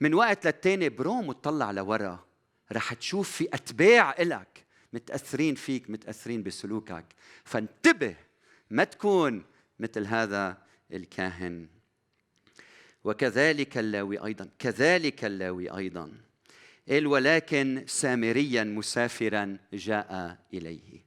من 0.00 0.14
وقت 0.14 0.46
للتاني 0.46 0.88
بروم 0.88 1.28
وتطلع 1.28 1.70
لورا 1.70 2.24
رح 2.72 2.94
تشوف 2.94 3.30
في 3.30 3.48
أتباع 3.52 4.14
إلك 4.18 4.64
متأثرين 4.92 5.54
فيك 5.54 5.90
متأثرين 5.90 6.42
بسلوكك. 6.42 7.04
فانتبه 7.44 8.16
ما 8.70 8.84
تكون 8.84 9.44
مثل 9.78 10.06
هذا 10.06 10.58
الكاهن. 10.92 11.68
وكذلك 13.04 13.78
اللاوي 13.78 14.24
أيضا 14.24 14.48
كذلك 14.58 15.24
اللاوي 15.24 15.76
أيضا. 15.76 16.12
قال 16.88 17.06
ولكن 17.06 17.84
سامريا 17.86 18.64
مسافرا 18.64 19.58
جاء 19.72 20.38
إليه. 20.54 21.03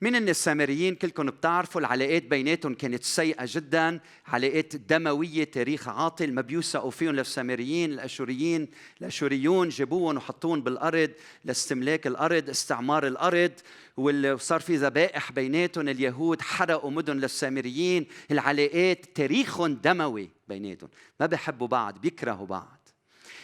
من 0.00 0.14
إن 0.14 0.28
السامريين 0.28 0.94
كلكم 0.94 1.26
بتعرفوا 1.26 1.80
العلاقات 1.80 2.22
بيناتهم 2.22 2.74
كانت 2.74 3.04
سيئة 3.04 3.44
جدا. 3.44 4.00
علاقات 4.26 4.76
دموية 4.76 5.44
تاريخ 5.44 5.88
عاطل. 5.88 6.32
ما 6.32 6.40
بيوثقوا 6.40 6.90
فيهم 6.90 7.14
للسامريين 7.14 7.92
الأشوريين 7.92 8.68
الأشوريون 9.00 9.68
جابوهم 9.68 10.16
وحطوهم 10.16 10.62
بالأرض 10.62 11.10
لاستملاك 11.44 12.06
الأرض 12.06 12.48
استعمار 12.50 13.06
الأرض. 13.06 13.52
وصار 13.96 14.60
في 14.60 14.76
ذبائح 14.76 15.32
بيناتهم. 15.32 15.88
اليهود 15.88 16.42
حرقوا 16.42 16.90
مدن 16.90 17.16
للسامريين. 17.16 18.06
العلاقات 18.30 19.06
تاريخهم 19.14 19.74
دموي 19.74 20.30
بيناتهم. 20.48 20.90
ما 21.20 21.26
بحبوا 21.26 21.66
بعض 21.66 22.00
بيكرهوا 22.00 22.46
بعض. 22.46 22.88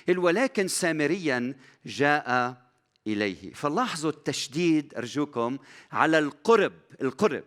ولكن 0.08 0.68
سامريا 0.68 1.54
جاء 1.86 2.63
إليه. 3.06 3.52
فلاحظوا 3.52 4.10
التشديد 4.10 4.94
أرجوكم 4.94 5.58
على 5.92 6.18
القرب 6.18 6.72
القرب. 7.02 7.44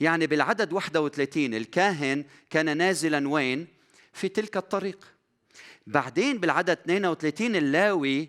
يعني 0.00 0.26
بالعدد 0.26 0.72
31 0.72 1.54
الكاهن 1.54 2.24
كان 2.50 2.76
نازلا 2.76 3.28
وين؟ 3.28 3.66
في 4.12 4.28
تلك 4.28 4.56
الطريق. 4.56 5.14
بعدين 5.86 6.38
بالعدد 6.38 6.70
32 6.70 7.56
اللاوي 7.56 8.28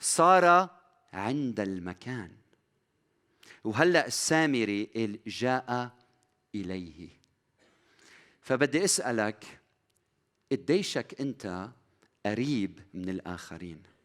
صار 0.00 0.70
عند 1.12 1.60
المكان. 1.60 2.30
وهلأ 3.64 4.06
السامري 4.06 4.88
جاء 5.26 5.96
إليه. 6.54 7.08
فبدي 8.40 8.84
أسألك 8.84 9.60
قديشك 10.52 11.20
أنت 11.20 11.68
قريب 12.26 12.80
من 12.94 13.08
الآخرين؟ 13.08 13.95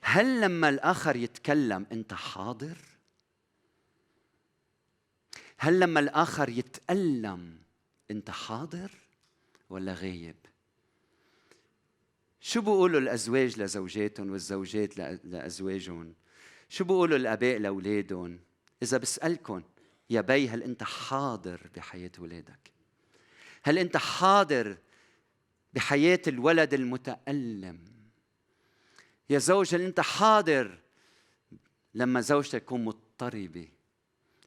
هل 0.00 0.40
لما 0.40 0.68
الآخر 0.68 1.16
يتكلم 1.16 1.86
أنت 1.92 2.14
حاضر؟ 2.14 2.78
هل 5.58 5.80
لما 5.80 6.00
الآخر 6.00 6.48
يتألم 6.48 7.58
أنت 8.10 8.30
حاضر 8.30 8.90
ولا 9.70 9.94
غايب؟ 9.94 10.36
شو 12.40 12.60
بيقولوا 12.60 13.00
الأزواج 13.00 13.60
لزوجاتهم 13.60 14.30
والزوجات 14.30 14.98
لأزواجهم؟ 15.24 16.14
شو 16.68 16.84
بيقولوا 16.84 17.16
الآباء 17.16 17.58
لأولادهم؟ 17.58 18.40
إذا 18.82 18.98
بسالكم 18.98 19.62
يا 20.10 20.20
بي 20.20 20.48
هل 20.48 20.62
أنت 20.62 20.82
حاضر 20.82 21.60
بحياة 21.76 22.10
اولادك 22.18 22.70
هل 23.62 23.78
أنت 23.78 23.96
حاضر 23.96 24.76
بحياة 25.72 26.20
الولد 26.26 26.74
المتألم؟ 26.74 27.93
يا 29.30 29.38
زوج 29.38 29.74
هل 29.74 29.80
انت 29.82 30.00
حاضر 30.00 30.78
لما 31.94 32.20
زوجتك 32.20 32.60
تكون 32.60 32.84
مضطربة. 32.84 33.68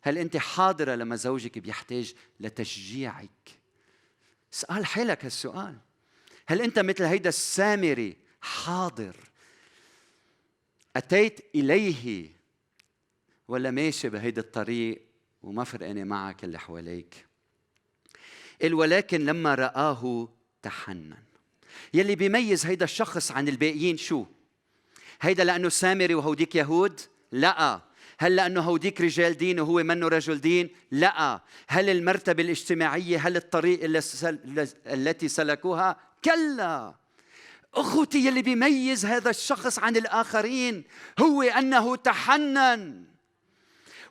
هل 0.01 0.17
انت 0.17 0.37
حاضرة 0.37 0.95
لما 0.95 1.15
زوجك 1.15 1.59
بيحتاج 1.59 2.13
لتشجيعك؟ 2.39 3.59
اسال 4.53 4.85
حالك 4.85 5.25
هالسؤال. 5.25 5.77
هل 6.47 6.61
انت 6.61 6.79
مثل 6.79 7.03
هيدا 7.03 7.29
السامري 7.29 8.17
حاضر؟ 8.41 9.15
أتيت 10.95 11.39
إليه 11.55 12.31
ولا 13.47 13.71
ماشي 13.71 14.09
بهيدا 14.09 14.41
الطريق 14.41 15.01
وما 15.43 15.63
فرقانه 15.63 16.03
معك 16.03 16.43
اللي 16.43 16.59
حواليك؟ 16.59 17.25
قال 18.61 18.73
ولكن 18.73 19.25
لما 19.25 19.55
رآه 19.55 20.29
تحنن. 20.61 21.23
يلي 21.93 22.15
بيميز 22.15 22.65
هيدا 22.65 22.85
الشخص 22.85 23.31
عن 23.31 23.47
الباقيين 23.47 23.97
شو؟ 23.97 24.25
هيدا 25.21 25.43
لأنه 25.43 25.69
سامري 25.69 26.15
وهوديك 26.15 26.55
يهود؟ 26.55 26.99
لا. 27.31 27.81
هل 28.19 28.35
لأنه 28.35 28.61
هوديك 28.61 29.01
رجال 29.01 29.37
دين 29.37 29.59
وهو 29.59 29.83
منه 29.83 30.07
رجل 30.07 30.41
دين؟ 30.41 30.69
لا. 30.91 31.41
هل 31.67 31.89
المرتبة 31.89 32.43
الاجتماعية 32.43 33.27
هل 33.27 33.35
الطريق 33.35 33.79
التي 34.87 35.27
سلكوها؟ 35.27 35.97
كلا. 36.25 36.93
أخوتي 37.73 38.25
يلي 38.25 38.41
بيميز 38.41 39.05
هذا 39.05 39.29
الشخص 39.29 39.79
عن 39.79 39.95
الآخرين 39.95 40.83
هو 41.19 41.41
أنه 41.41 41.95
تحنن. 41.95 43.05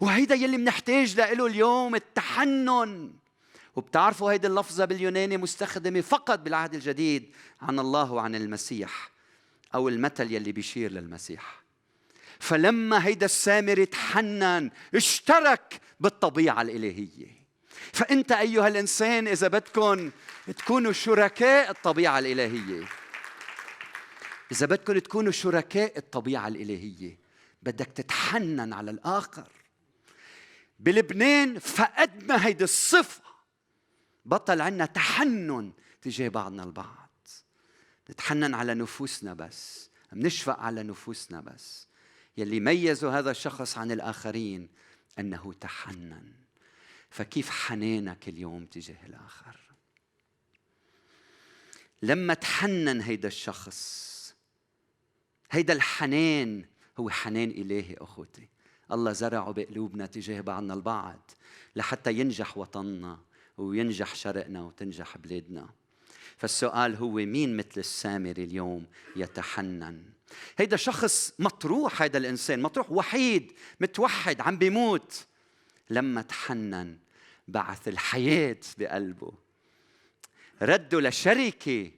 وهيدا 0.00 0.34
يلي 0.34 0.56
بنحتاج 0.56 1.20
له 1.20 1.46
اليوم 1.46 1.94
التحنن. 1.94 3.12
وبتعرفوا 3.76 4.32
هيدي 4.32 4.46
اللفظة 4.46 4.84
باليوناني 4.84 5.36
مستخدمة 5.36 6.00
فقط 6.00 6.38
بالعهد 6.38 6.74
الجديد 6.74 7.32
عن 7.60 7.78
الله 7.78 8.12
وعن 8.12 8.34
المسيح. 8.34 9.15
أو 9.76 9.88
المثل 9.88 10.32
يلي 10.32 10.52
بيشير 10.52 10.92
للمسيح. 10.92 11.62
فلما 12.38 13.06
هيدا 13.06 13.26
السامري 13.26 13.86
تحنن 13.86 14.70
اشترك 14.94 15.80
بالطبيعة 16.00 16.62
الإلهية. 16.62 17.46
فأنت 17.92 18.32
أيها 18.32 18.68
الإنسان 18.68 19.28
إذا 19.28 19.48
بدكم 19.48 20.10
تكونوا 20.46 20.92
شركاء 20.92 21.70
الطبيعة 21.70 22.18
الإلهية. 22.18 22.88
إذا 24.52 24.66
بدكم 24.66 24.98
تكونوا 24.98 25.32
شركاء 25.32 25.98
الطبيعة 25.98 26.48
الإلهية 26.48 27.18
بدك 27.62 27.86
تتحنن 27.86 28.72
على 28.72 28.90
الآخر. 28.90 29.48
بلبنان 30.78 31.58
فقدنا 31.58 32.46
هيدي 32.46 32.64
الصفة. 32.64 33.22
بطل 34.24 34.60
عنا 34.60 34.86
تحنن 34.86 35.72
تجاه 36.02 36.28
بعضنا 36.28 36.64
البعض. 36.64 37.05
نتحنن 38.10 38.54
على 38.54 38.74
نفوسنا 38.74 39.34
بس 39.34 39.90
بنشفق 40.12 40.58
على 40.58 40.82
نفوسنا 40.82 41.40
بس. 41.40 41.86
يلي 42.36 42.60
ميزوا 42.60 43.10
هذا 43.10 43.30
الشخص 43.30 43.78
عن 43.78 43.92
الآخرين 43.92 44.68
أنه 45.18 45.52
تحنن. 45.60 46.32
فكيف 47.10 47.50
حنانك 47.50 48.28
اليوم 48.28 48.66
تجاه 48.66 49.06
الآخر؟ 49.06 49.56
لما 52.02 52.34
تحنن 52.34 53.00
هيدا 53.00 53.28
الشخص 53.28 54.34
هيدا 55.50 55.72
الحنان 55.72 56.64
هو 56.98 57.10
حنان 57.10 57.50
إلهي 57.50 57.96
أخوتي. 58.00 58.48
الله 58.92 59.12
زرعه 59.12 59.52
بقلوبنا 59.52 60.06
تجاه 60.06 60.40
بعضنا 60.40 60.74
البعض 60.74 61.30
لحتى 61.76 62.12
ينجح 62.12 62.58
وطننا 62.58 63.18
وينجح 63.58 64.14
شرقنا 64.14 64.62
وتنجح 64.62 65.18
بلادنا. 65.18 65.68
فالسؤال 66.36 66.96
هو 66.96 67.12
مين 67.12 67.56
مثل 67.56 67.68
السامري 67.76 68.44
اليوم 68.44 68.86
يتحنن؟ 69.16 70.02
هيدا 70.58 70.76
شخص 70.76 71.32
مطروح 71.38 72.02
هيدا 72.02 72.18
الإنسان 72.18 72.62
مطروح 72.62 72.92
وحيد 72.92 73.52
متوحد 73.80 74.40
عم 74.40 74.58
بيموت. 74.58 75.26
لما 75.90 76.22
تحنن 76.22 76.98
بعث 77.48 77.88
الحياة 77.88 78.60
بقلبه. 78.78 79.32
رده 80.62 81.00
لشركة 81.00 81.90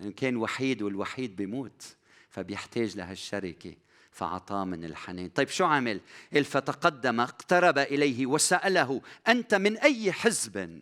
إن 0.00 0.12
كان 0.12 0.36
وحيد 0.36 0.82
والوحيد 0.82 1.36
بيموت 1.36 1.96
فبيحتاج 2.30 2.96
لهالشركة 2.96 3.74
فأعطاه 4.10 4.64
من 4.64 4.84
الحنين. 4.84 5.28
طيب 5.28 5.48
شو 5.48 5.64
عمل؟ 5.64 6.00
قال 6.32 6.44
فتقدم 6.44 7.20
اقترب 7.20 7.78
إليه 7.78 8.26
وسأله 8.26 9.02
أنت 9.28 9.54
من 9.54 9.78
أي 9.78 10.12
حزب؟ 10.12 10.80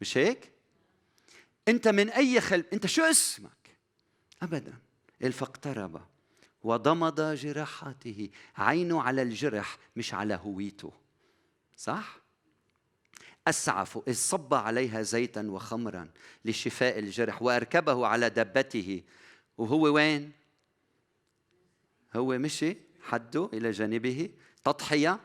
مش 0.00 0.18
هيك؟ 0.18 0.53
أنت 1.68 1.88
من 1.88 2.10
أي 2.10 2.40
خلب 2.40 2.64
أنت 2.72 2.86
شو 2.86 3.02
اسمك؟ 3.02 3.76
قال 5.22 5.32
فاقترب 5.32 6.00
وضمد 6.62 7.34
جراحاته. 7.34 8.28
عينه 8.56 9.02
على 9.02 9.22
الجرح 9.22 9.78
مش 9.96 10.14
على 10.14 10.40
هويته. 10.44 10.92
صح؟ 11.76 12.18
أسعف. 13.46 13.98
إذ 14.08 14.14
صب 14.14 14.54
عليها 14.54 15.02
زيتا 15.02 15.42
وخمرا 15.42 16.08
لشفاء 16.44 16.98
الجرح 16.98 17.42
وأركبه 17.42 18.06
على 18.06 18.30
دبته. 18.30 19.02
وهو 19.58 19.82
وين؟ 19.82 20.32
هو 22.16 22.38
مشي 22.38 22.76
حده 23.02 23.50
إلى 23.52 23.70
جانبه. 23.70 24.30
تضحية. 24.64 25.20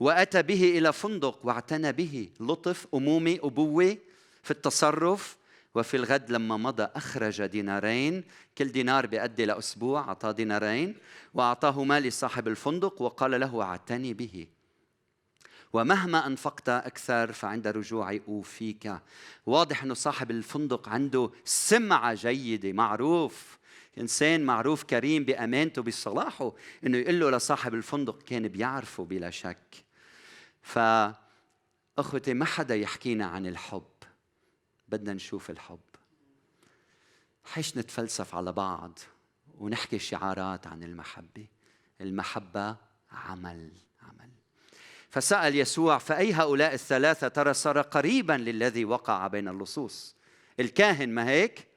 وأتى 0.00 0.42
به 0.42 0.78
إلى 0.78 0.92
فندق 0.92 1.46
واعتنى 1.46 1.92
به. 1.92 2.30
لطف 2.40 2.86
أمومة 2.94 3.38
أبوة 3.42 3.96
في 4.42 4.50
التصرف. 4.50 5.36
وفي 5.74 5.96
الغد 5.96 6.30
لما 6.30 6.56
مضى 6.56 6.82
أخرج 6.82 7.46
دينارين 7.46 8.24
كل 8.58 8.64
دينار 8.64 9.06
بيأدي 9.06 9.44
لأسبوع 9.44 10.00
أعطاه 10.00 10.32
دينارين 10.32 10.96
وأعطاهما 11.34 12.00
لصاحب 12.00 12.48
الفندق 12.48 13.02
وقال 13.02 13.40
له 13.40 13.62
اعتني 13.62 14.14
به. 14.14 14.46
ومهما 15.72 16.26
أنفقت 16.26 16.68
أكثر 16.68 17.32
فعند 17.32 17.66
رجوعي 17.66 18.22
أوفيك. 18.28 18.92
واضح 19.46 19.82
أنه 19.82 19.94
صاحب 19.94 20.30
الفندق 20.30 20.88
عنده 20.88 21.30
سمعة 21.44 22.14
جيدة 22.14 22.72
معروف 22.72 23.58
إنسان 23.98 24.44
معروف 24.44 24.82
كريم 24.82 25.24
بأمانته 25.24 25.82
بصلاحه 25.82 26.52
إنه 26.86 26.98
يقول 26.98 27.20
له 27.20 27.30
لصاحب 27.30 27.74
الفندق 27.74 28.22
كان 28.22 28.48
بيعرفه 28.48 29.04
بلا 29.04 29.30
شك. 29.30 29.84
فأخوتي 30.62 32.34
ما 32.34 32.44
حدا 32.44 32.76
يحكينا 32.76 33.26
عن 33.26 33.46
الحب. 33.46 33.91
بدنا 34.92 35.12
نشوف 35.12 35.50
الحب. 35.50 35.80
حيش 37.44 37.76
نتفلسف 37.76 38.34
على 38.34 38.52
بعض 38.52 38.98
ونحكي 39.54 39.98
شعارات 39.98 40.66
عن 40.66 40.82
المحبة. 40.82 41.46
المحبة 42.00 42.76
عمل 43.10 43.70
فسأل 45.12 45.56
يسوع 45.56 45.98
فأي 45.98 46.32
هؤلاء 46.32 46.74
الثلاثة 46.74 47.28
ترى 47.28 47.54
صار 47.54 47.80
قريبا 47.80 48.32
للذي 48.32 48.84
وقع 48.84 49.26
بين 49.26 49.48
اللصوص؟ 49.48 50.16
الكاهن 50.60 51.08
ما 51.08 51.28
هيك؟ 51.28 51.68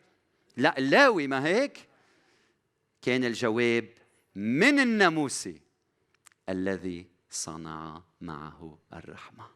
لا 0.58 0.78
اللاوي 0.78 1.28
ما 1.28 1.46
هيك؟ 1.46 1.88
كان 3.02 3.24
الجواب 3.24 3.90
من 4.36 4.80
الناموسي 4.80 5.62
الذي 6.50 7.08
صنع 7.30 8.04
معه 8.22 8.78
الرحمة. 8.94 9.55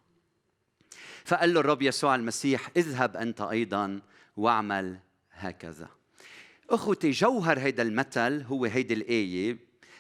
فقال 1.30 1.54
له 1.54 1.60
الرب 1.60 1.82
يسوع 1.82 2.16
المسيح 2.16 2.70
اذهب 2.78 3.18
أنت 3.18 3.42
أيضا 3.42 4.02
واعمل 4.38 5.00
هكذا. 5.32 5.90
أخوتي 6.70 7.12
جوهر 7.12 7.60
هيدا 7.60 7.84
المثل 7.84 8.42
هو 8.42 8.66
هيدي 8.66 8.94
الآية. 8.94 9.58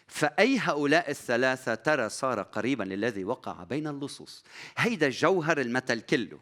فأي 0.07 0.59
هؤلاء 0.59 1.09
الثلاثة 1.09 1.75
ترى 1.75 2.09
صار 2.09 2.41
قريبا 2.41 2.83
للذي 2.83 3.23
وقع 3.23 3.63
بين 3.63 3.87
اللصوص. 3.87 4.43
هيدا 4.77 5.09
جوهر 5.09 5.61
المثل 5.61 6.01
كله. 6.01 6.39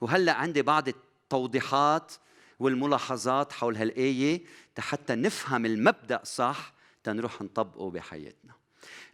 وهلأ 0.00 0.32
عندي 0.32 0.62
بعض 0.62 0.88
التوضيحات 0.88 2.12
والملاحظات 2.60 3.52
حول 3.52 3.76
هالآية 3.76 4.42
حتى 4.78 5.14
نفهم 5.14 5.66
المبدأ 5.66 6.20
صح 6.24 6.72
تنروح 7.02 7.42
نطبقه 7.42 7.90
بحياتنا. 7.90 8.52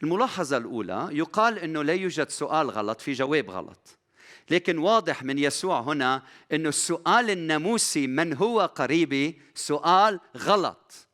الملاحظة 0.02 0.56
الأولى 0.56 1.08
يقال 1.12 1.58
أنه 1.58 1.82
لا 1.82 1.92
يوجد 1.92 2.28
سؤال 2.28 2.70
غلط 2.70 3.00
في 3.00 3.12
جواب 3.12 3.50
غلط. 3.50 3.99
لكن 4.50 4.78
واضح 4.78 5.22
من 5.22 5.38
يسوع 5.38 5.80
هنا 5.80 6.22
أنه 6.52 6.68
السؤال 6.68 7.30
الناموسي 7.30 8.06
من 8.06 8.34
هو 8.34 8.60
قريبي؟ 8.60 9.40
سؤال 9.54 10.20
غلط. 10.36 11.06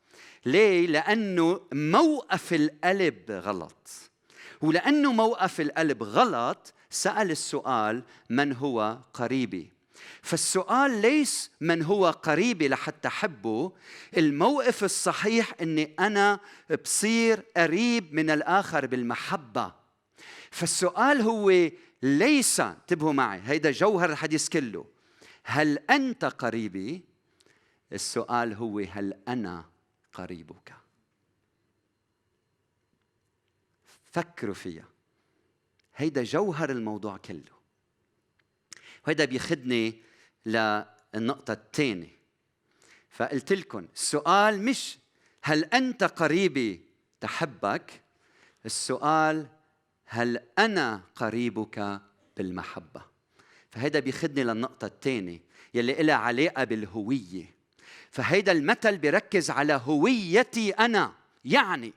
ليه؟ 0.46 0.86
لأنه 0.86 1.60
موقف 1.72 2.52
القلب 2.54 3.30
غلط. 3.30 3.88
ولأنه 4.60 5.12
موقف 5.12 5.60
القلب 5.60 6.02
غلط 6.02 6.72
سأل 6.90 7.30
السؤال 7.30 8.02
من 8.30 8.52
هو 8.52 8.98
قريبي. 9.14 9.72
فالسؤال 10.22 11.00
ليس 11.00 11.50
من 11.60 11.82
هو 11.82 12.10
قريبي 12.10 12.68
لحتى 12.68 13.08
أحبه. 13.08 13.72
الموقف 14.16 14.84
الصحيح 14.84 15.52
أني 15.60 15.94
أنا 15.98 16.40
بصير 16.84 17.42
قريب 17.56 18.14
من 18.14 18.30
الآخر 18.30 18.86
بالمحبة. 18.86 19.72
فالسؤال 20.50 21.20
هو 21.20 21.70
ليس 22.02 22.60
انتبهوا 22.60 23.12
معي 23.12 23.40
هيدا 23.44 23.70
جوهر 23.70 24.10
الحديث 24.10 24.48
كله. 24.48 24.86
هل 25.44 25.78
أنت 25.78 26.24
قريبي؟ 26.24 27.04
السؤال 27.92 28.54
هو 28.54 28.78
هل 28.78 29.20
أنا 29.28 29.64
قريبك؟ 30.12 30.74
فكروا 34.06 34.54
فيها. 34.54 34.88
هيدا 35.96 36.22
جوهر 36.22 36.70
الموضوع 36.70 37.16
كله. 37.16 37.56
وهيدا 39.04 39.24
بيخدني 39.24 40.02
للنقطة 40.46 41.52
الثانية. 41.52 42.16
فقلت 43.10 43.52
لكم 43.52 43.88
السؤال 43.94 44.62
مش 44.62 44.98
هل 45.42 45.64
أنت 45.64 46.04
قريبي 46.04 46.84
تحبك؟ 47.20 48.02
السؤال 48.66 49.48
هل 50.06 50.40
أنا 50.58 51.00
قريبك 51.14 52.00
بالمحبة؟ 52.36 53.02
فهيدا 53.70 54.00
بيخدني 54.00 54.44
للنقطة 54.44 54.86
الثانية 54.86 55.42
يلي 55.74 55.92
لها 55.92 56.14
علاقة 56.14 56.64
بالهوية. 56.64 57.56
فهيدا 58.10 58.52
المثل 58.52 58.98
بيركز 58.98 59.50
على 59.50 59.80
هويتي 59.84 60.70
أنا. 60.70 61.12
يعني 61.44 61.92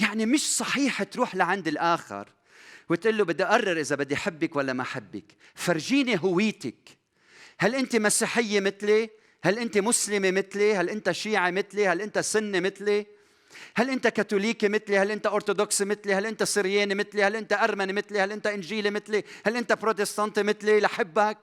يعني 0.00 0.26
مش 0.26 0.56
صحيح 0.56 1.02
تروح 1.02 1.34
لعند 1.34 1.68
الآخر 1.68 2.28
وتقول 2.88 3.18
له 3.18 3.24
بدي 3.24 3.44
أقرر 3.44 3.80
إذا 3.80 3.96
بدي 3.96 4.14
احبك 4.14 4.56
ولا 4.56 4.72
ما 4.72 4.82
احبك 4.82 5.36
فرجيني 5.54 6.18
هويتك. 6.18 6.98
هل 7.58 7.74
أنت 7.74 7.96
مسيحية 7.96 8.60
مثلي؟ 8.60 9.10
هل 9.42 9.58
أنت 9.58 9.78
مسلمة 9.78 10.30
مثلي؟ 10.30 10.74
هل 10.74 10.90
أنت 10.90 11.10
شيعي 11.10 11.52
مثلي؟ 11.52 11.88
هل 11.88 12.00
أنت 12.00 12.18
سني 12.18 12.60
مثلي؟ 12.60 13.06
هل 13.74 13.90
انت 13.90 14.08
كاثوليكي 14.08 14.68
مثلي؟ 14.68 14.98
هل 14.98 15.10
انت 15.10 15.26
ارثوذكسي 15.26 15.84
مثلي؟ 15.84 16.14
هل 16.14 16.26
انت 16.26 16.42
سرياني 16.42 16.94
مثلي؟ 16.94 17.24
هل 17.24 17.36
انت 17.36 17.52
أرمني 17.52 17.92
مثلي؟ 17.92 18.20
هل 18.20 18.32
انت 18.32 18.46
إنجيلي 18.46 18.90
مثلي؟ 18.90 19.24
هل 19.46 19.56
انت 19.56 19.72
بروتستانتي 19.72 20.42
مثلي؟ 20.42 20.80
لحبك 20.80 21.38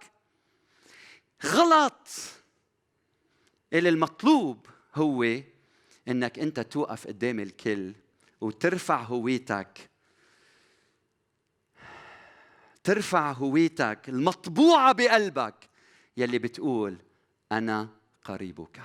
غلط. 1.45 2.07
اللي 3.73 3.89
المطلوب 3.89 4.67
هو 4.95 5.23
إنك 6.07 6.39
أنت 6.39 6.59
توقف 6.59 7.07
قدام 7.07 7.39
الكل 7.39 7.93
وترفع 8.41 9.01
هويتك. 9.01 9.89
ترفع 12.83 13.31
هويتك 13.31 14.09
المطبوعة 14.09 14.91
بقلبك. 14.91 15.55
يلي 16.17 16.39
بتقول 16.39 16.97
أنا 17.51 17.89
قريبك. 18.23 18.81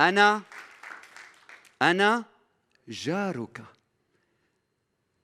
أنا 0.00 0.42
أنا 1.82 2.24
جارك. 2.88 3.64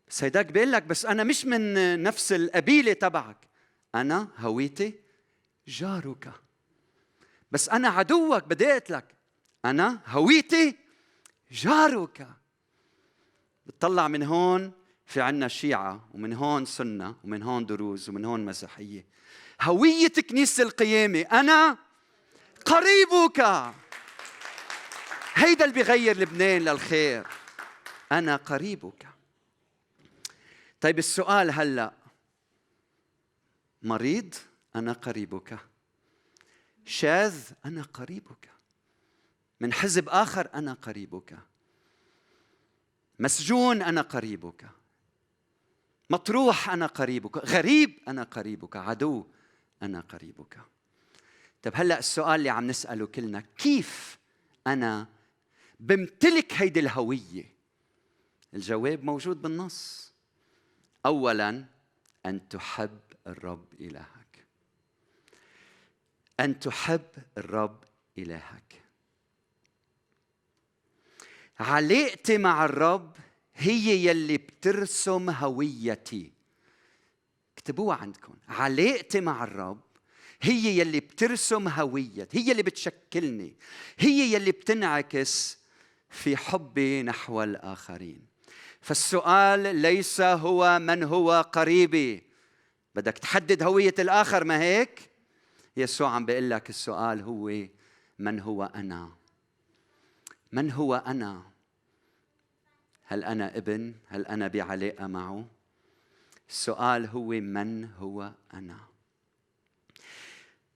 سيدك 0.09 0.47
بيقول 0.47 0.73
لك 0.73 0.83
بس 0.83 1.07
أنا 1.07 1.25
مش 1.25 1.45
من 1.45 2.03
نفس 2.03 2.33
القبيلة 2.33 2.93
تبعك. 2.93 3.37
أنا 3.95 4.29
هويتي 4.39 5.01
جارك. 5.69 6.33
بس 7.51 7.69
أنا 7.69 7.89
عدوك 7.89 8.45
بدي 8.45 8.73
أقتلك 8.73 9.15
أنا 9.65 10.01
هويتي 10.07 10.77
جارك. 11.51 12.29
بتطلع 13.67 14.09
من 14.09 14.23
هون 14.23 14.73
في 15.07 15.21
عنا 15.21 15.49
شيعة 15.49 16.09
ومن 16.15 16.33
هون 16.33 16.65
سنة 16.65 17.17
ومن 17.25 17.43
هون 17.43 17.67
دروز 17.67 18.09
ومن 18.09 18.25
هون 18.25 18.45
مسيحية. 18.45 19.07
هوية 19.63 20.13
كنيسة 20.31 20.63
القيامة. 20.63 21.21
أنا 21.21 21.79
قريبك. 22.65 23.41
هيدا 25.37 25.65
اللي 25.65 25.75
بيغير 25.75 26.19
لبنان 26.19 26.63
للخير. 26.63 27.27
أنا 28.13 28.37
قريبك. 28.37 29.09
طيب 30.81 30.99
السؤال 30.99 31.51
هلأ. 31.51 31.93
مريض 33.83 34.35
أنا 34.77 34.93
قريبك. 34.93 35.59
شاذ 36.85 37.51
أنا 37.65 37.83
قريبك. 37.83 38.51
من 39.61 39.73
حزب 39.73 40.09
آخر 40.09 40.49
أنا 40.55 40.73
قريبك. 40.73 41.39
مسجون 43.19 43.83
أنا 43.83 44.01
قريبك. 44.03 44.67
مطروح 46.11 46.71
أنا 46.71 46.87
قريبك. 46.87 47.37
غريب 47.37 47.99
أنا 48.09 48.23
قريبك. 48.23 48.77
عدو 48.77 49.27
أنا 49.83 50.01
قريبك. 50.01 50.61
طب 51.63 51.73
هلأ 51.75 51.99
السؤال 51.99 52.35
اللي 52.35 52.51
عم 52.51 52.67
نسأله 52.67 53.07
كلنا 53.07 53.41
كيف 53.41 54.19
أنا 54.67 55.16
بمتلك 55.81 56.53
هيدي 56.53 56.81
الهوية. 56.81 57.57
الجواب 58.55 59.05
موجود 59.05 59.43
بالنص. 59.43 60.13
اولا 61.07 61.65
أن 62.27 62.49
تحب 62.49 63.01
الرب 63.27 63.67
إلهك. 63.81 64.47
أن 66.41 66.59
تحب 66.59 67.07
الرب 67.39 67.85
إلهك. 68.19 68.83
علاقتي 71.61 72.39
مع 72.39 72.65
الرب 72.65 73.17
هي 73.55 74.07
يلي 74.07 74.37
بترسم 74.37 75.31
هويتي. 75.31 76.33
اكتبوها 77.55 77.97
عندكم. 77.97 78.35
علاقتي 78.49 79.21
مع 79.21 79.45
الرب 79.45 79.81
هي 80.41 80.79
يلي 80.79 81.01
بترسم 81.01 81.69
هويتي. 81.69 82.39
هي 82.39 82.53
اللي 82.53 82.63
بتشكلني. 82.63 83.57
هي 83.99 84.33
يلي 84.33 84.51
بتنعكس 84.51 85.59
في 86.11 86.37
حبي 86.37 87.03
نحو 87.03 87.43
الآخرين. 87.43 88.27
فالسؤال 88.81 89.77
ليس 89.77 90.21
هو 90.21 90.79
من 90.79 91.03
هو 91.03 91.41
قريبي. 91.53 92.23
بدك 92.95 93.19
تحدد 93.19 93.63
هوية 93.63 93.95
الآخر 93.99 94.45
ما 94.45 94.61
هيك؟ 94.61 95.11
يسوع 95.77 96.11
عم 96.11 96.27
بيقول 96.27 96.51
لك 96.51 96.71
السؤال 96.71 97.21
هو 97.21 97.67
من 98.19 98.41
هو 98.41 98.65
أنا؟ 98.75 99.11
من 100.53 100.71
هو 100.71 100.95
أنا؟ 100.95 101.43
هل 103.03 103.25
أنا 103.25 103.57
ابن؟ 103.57 103.95
هل 104.09 104.27
أنا 104.27 104.49
بعلاقة 104.49 105.07
معه؟ 105.07 105.47
السؤال 106.49 107.07
هو 107.07 107.29
من 107.29 107.85
هو 107.85 108.33
أنا؟ 108.55 108.79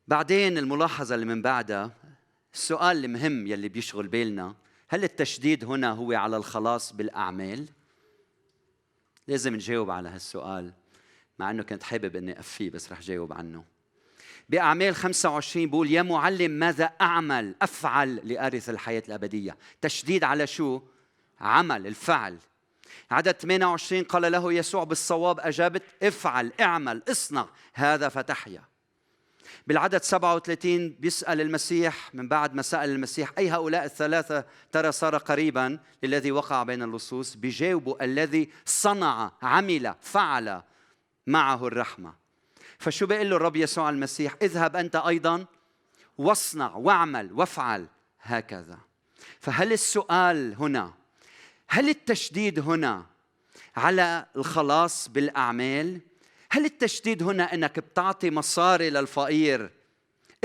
بعدين 0.08 0.58
الملاحظة 0.58 1.14
اللي 1.14 1.26
من 1.26 1.42
بعدها 1.42 1.90
السؤال 2.54 3.04
المهم 3.04 3.46
يلي 3.46 3.68
بيشغل 3.68 4.08
بالنا 4.08 4.54
هل 4.92 5.05
التشديد 5.05 5.64
هنا 5.64 5.90
هو 5.90 6.12
على 6.12 6.37
الخلاص 6.37 6.92
بالأعمال؟ 6.92 7.68
لازم 9.29 9.55
نجاوب 9.55 9.90
على 9.90 10.09
هالسؤال 10.09 10.72
مع 11.38 11.50
إنه 11.50 11.62
كنت 11.62 11.83
حابب 11.83 12.16
إني 12.16 12.40
أفيه 12.40 12.70
بس 12.70 12.92
رح 12.92 13.00
جاوب 13.00 13.33
عنه 13.33 13.64
بأعمال 14.48 14.94
25 14.94 15.70
بقول 15.70 15.90
يا 15.90 16.03
معلم 16.03 16.50
ماذا 16.50 16.85
أعمل 16.85 17.55
أفعل 17.62 18.16
لأرث 18.24 18.70
الحياة 18.70 19.03
الأبدية 19.09 19.57
تشديد 19.81 20.24
على 20.24 20.46
شو؟ 20.46 20.81
عمل 21.40 21.87
الفعل 21.87 22.38
عدد 23.11 23.35
28 23.35 24.05
قال 24.05 24.33
له 24.33 24.53
يسوع 24.53 24.85
بالصواب 24.85 25.40
أجابت 25.40 25.83
افعل 26.03 26.53
اعمل 26.61 27.03
اصنع 27.11 27.48
هذا 27.74 28.09
فتحيا 28.09 28.62
بالعدد 29.66 30.02
37 30.02 30.88
بيسأل 30.88 31.40
المسيح 31.40 32.14
من 32.14 32.28
بعد 32.28 32.54
ما 32.54 32.62
سأل 32.62 32.90
المسيح 32.90 33.32
أي 33.38 33.50
هؤلاء 33.50 33.84
الثلاثة؟ 33.84 34.44
ترى 34.72 34.92
صار 34.92 35.16
قريبا 35.16 35.78
للذي 36.02 36.32
وقع 36.32 36.62
بين 36.62 36.82
اللصوص. 36.82 37.34
بجاوبوا 37.34 38.04
الذي 38.04 38.50
صنع 38.64 39.32
عمل 39.42 39.94
فعل 40.00 40.62
معه 41.26 41.66
الرحمة. 41.66 42.14
فشو 42.78 43.06
بيقول 43.06 43.30
له 43.30 43.36
الرب 43.36 43.56
يسوع 43.56 43.90
المسيح؟ 43.90 44.36
اذهب 44.42 44.76
أنت 44.76 44.96
أيضا 44.96 45.46
واصنع 46.18 46.74
واعمل 46.74 47.32
وافعل. 47.32 47.86
هكذا. 48.22 48.78
فهل 49.40 49.72
السؤال 49.72 50.54
هنا 50.54 50.92
هل 51.68 51.88
التشديد 51.88 52.58
هنا 52.58 53.06
على 53.76 54.26
الخلاص 54.36 55.08
بالأعمال؟ 55.08 56.00
هل 56.52 56.64
التشديد 56.64 57.22
هنا 57.22 57.54
إنك 57.54 57.78
بتعطي 57.78 58.30
مصاري 58.30 58.90
للفقير 58.90 59.70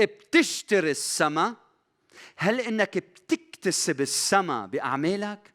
بتشتري 0.00 0.90
السماء 0.90 1.54
هل 2.36 2.60
إنك 2.60 2.98
بتكتسب 2.98 4.00
السماء 4.00 4.66
بأعمالك؟ 4.66 5.54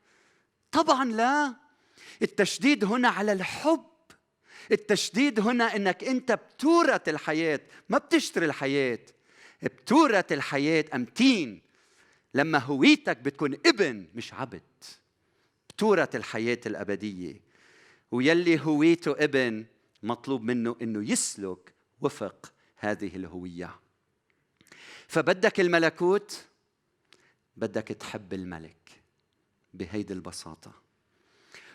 طبعا 0.71 1.05
لا. 1.05 1.53
التشديد 2.21 2.83
هنا 2.85 3.09
على 3.09 3.31
الحب. 3.31 3.85
التشديد 4.71 5.39
هنا 5.39 5.75
إنك 5.75 6.03
أنت 6.03 6.31
بتورث 6.31 7.09
الحياة 7.09 7.59
ما 7.89 7.97
بتشتري 7.97 8.45
الحياة. 8.45 8.99
بتورث 9.63 10.31
الحياة 10.31 10.85
أمتين. 10.95 11.61
لما 12.33 12.57
هويتك 12.57 13.17
بتكون 13.17 13.53
ابن 13.65 14.07
مش 14.15 14.33
عبد. 14.33 14.61
بتورث 15.69 16.15
الحياة 16.15 16.59
الأبدية. 16.65 17.41
ويلي 18.11 18.59
هويته 18.59 19.11
ابن 19.11 19.65
مطلوب 20.03 20.41
منه 20.43 20.75
إنه 20.81 21.11
يسلك 21.11 21.73
وفق 22.01 22.53
هذه 22.77 23.15
الهوية. 23.15 23.79
فبدك 25.07 25.59
الملكوت 25.59 26.45
بدك 27.57 27.87
تحب 27.87 28.33
الملك 28.33 29.03
بهيدي 29.73 30.13
البساطة. 30.13 30.73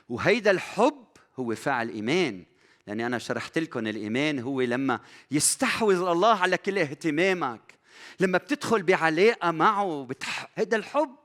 وهيدا 0.09 0.51
الحب 0.51 1.05
هو 1.39 1.55
فعل 1.55 1.89
إيمان. 1.89 2.45
لأني 2.87 3.07
أنا 3.07 3.19
شرحت 3.19 3.59
لكم 3.59 3.87
الإيمان 3.87 4.39
هو 4.39 4.61
لما 4.61 5.01
يستحوذ 5.31 6.03
الله 6.03 6.35
على 6.35 6.57
كل 6.57 6.79
اهتمامك. 6.79 7.75
لما 8.21 8.39
بتدخل 8.39 8.83
بعلاقة 8.83 9.51
معه 9.51 10.07
بتح... 10.11 10.51
هيدا 10.55 10.77
الحب. 10.77 11.17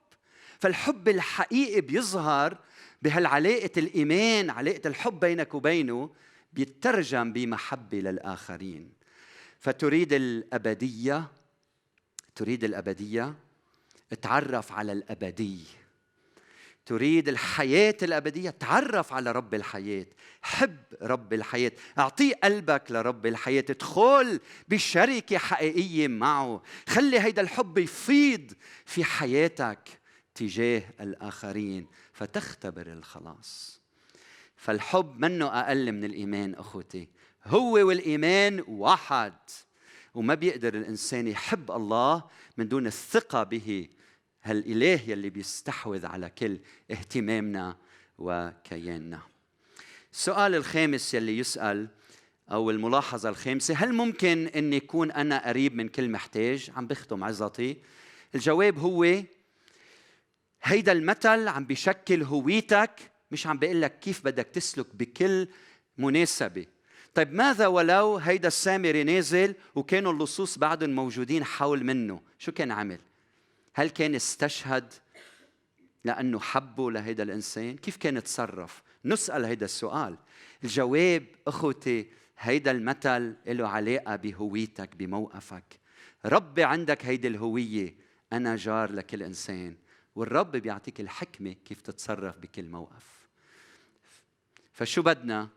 فالحب 0.60 1.10
الحقيقي 1.10 1.82
بيظهر 1.82 2.58
بهالعلاقة 3.02 3.70
الإيمان 3.78 4.50
علاقة 4.50 4.88
الحب 4.88 5.20
بينك 5.20 5.54
وبينه 5.54 6.10
بيترجم 6.54 7.34
بمحبة 7.34 8.00
للآخرين. 8.00 8.94
فتريد 9.60 10.14
الأبدية 10.14 11.28
تريد 12.36 12.64
الأبدية 12.64 13.36
تعرف 14.22 14.72
على 14.72 14.92
الأبدي. 14.92 15.60
تريد 16.86 17.30
الحياة 17.30 17.98
الأبدية 18.04 18.50
تعرف 18.50 19.14
على 19.14 19.32
رب 19.32 19.54
الحياة. 19.54 20.06
حب 20.42 20.78
رب 21.02 21.34
الحياة. 21.34 21.72
أعطيه 22.00 22.34
قلبك 22.44 22.92
لرب 22.92 23.26
الحياة. 23.26 23.66
ادخل 23.70 24.40
بشركة 24.68 25.38
حقيقية 25.38 26.08
معه. 26.08 26.62
خلي 26.88 27.20
هيدا 27.20 27.42
الحب 27.42 27.78
يفيض 27.78 28.54
في 28.86 29.04
حياتك 29.04 30.00
تجاه 30.36 30.84
الآخرين. 31.02 31.88
فتختبر 32.14 32.88
الخلاص. 32.88 33.81
فالحب 34.62 35.19
منه 35.19 35.45
أقل 35.45 35.91
من 35.91 36.04
الإيمان 36.04 36.54
أخوتي. 36.56 37.08
هو 37.45 37.74
والإيمان 37.74 38.63
واحد 38.67 39.34
وما 40.13 40.34
بيقدر 40.34 40.74
الإنسان 40.74 41.28
يحب 41.28 41.71
الله 41.71 42.24
من 42.58 42.67
دون 42.67 42.88
الثقة 42.88 43.43
به. 43.43 43.88
هالإله 44.43 45.02
يلي 45.08 45.30
بيستحوذ 45.30 46.06
على 46.06 46.30
كل 46.30 46.60
اهتمامنا 46.91 47.78
وكياننا. 48.17 49.19
السؤال 50.13 50.56
الخامس 50.56 51.13
يلي 51.13 51.38
يسأل 51.38 51.88
أو 52.52 52.71
الملاحظة 52.71 53.30
الخامسة 53.30 53.74
هل 53.74 53.93
ممكن 53.93 54.47
أن 54.56 54.74
يكون 54.74 55.12
أنا 55.12 55.47
قريب 55.47 55.76
من 55.76 55.88
كل 55.89 56.10
محتاج؟ 56.10 56.71
عم 56.76 56.88
بختم 56.88 57.24
عزتي. 57.24 57.78
الجواب 58.36 58.80
هو 58.80 59.24
هيدا 60.63 60.91
المثل 60.91 61.47
عم 61.47 61.65
بيشكل 61.65 62.24
هويتك 62.24 63.11
مش 63.32 63.48
عم 63.48 63.58
بيقول 63.58 63.82
لك 63.82 64.00
كيف 64.00 64.26
بدك 64.26 64.48
تسلك 64.48 64.96
بكل 64.96 65.48
مناسبة. 65.98 66.65
طيب 67.13 67.34
ماذا 67.34 67.67
ولو 67.67 68.17
هيدا 68.17 68.48
السامري 68.48 69.04
نازل 69.04 69.56
وكانوا 69.76 70.13
اللصوص 70.13 70.58
بعدهم 70.58 70.89
موجودين 70.89 71.44
حول 71.44 71.84
منه؟ 71.84 72.22
شو 72.39 72.52
كان 72.52 72.72
عمل؟ 72.72 73.00
هل 73.74 73.89
كان 73.89 74.15
استشهد 74.15 74.94
لأنه 76.04 76.39
حبه 76.39 76.91
لهيدا 76.91 77.24
الإنسان؟ 77.24 77.78
كيف 77.78 77.98
كان 77.98 78.17
يتصرف؟ 78.17 78.84
نسأل 79.06 79.46
هيدا 79.46 79.65
السؤال. 79.65 80.17
الجواب 80.63 81.26
أخوتي 81.48 82.08
هيدا 82.39 82.72
المثل 82.72 83.36
له 83.48 83.67
علاقة 83.67 84.15
بهويتك 84.15 84.96
بموقفك. 84.96 85.80
ربي 86.26 86.63
عندك 86.63 87.06
هيدي 87.06 87.28
الهوية 87.28 87.96
أنا 88.34 88.56
جار 88.56 88.91
لكل 88.91 89.24
إنسان 89.24 89.76
والرب 90.15 90.52
بيعطيك 90.52 91.00
الحكمة 91.00 91.56
كيف 91.65 91.82
تتصرف 91.82 92.38
بكل 92.38 92.65
موقف. 92.65 93.21
فشو 94.82 95.02
بدنا؟ 95.02 95.50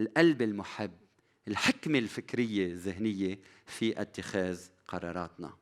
القلب 0.00 0.42
المحب 0.42 0.92
الحكمة 1.48 1.98
الفكرية 1.98 2.66
الذهنية 2.66 3.38
في 3.66 4.00
اتخاذ 4.00 4.60
قراراتنا. 4.88 5.52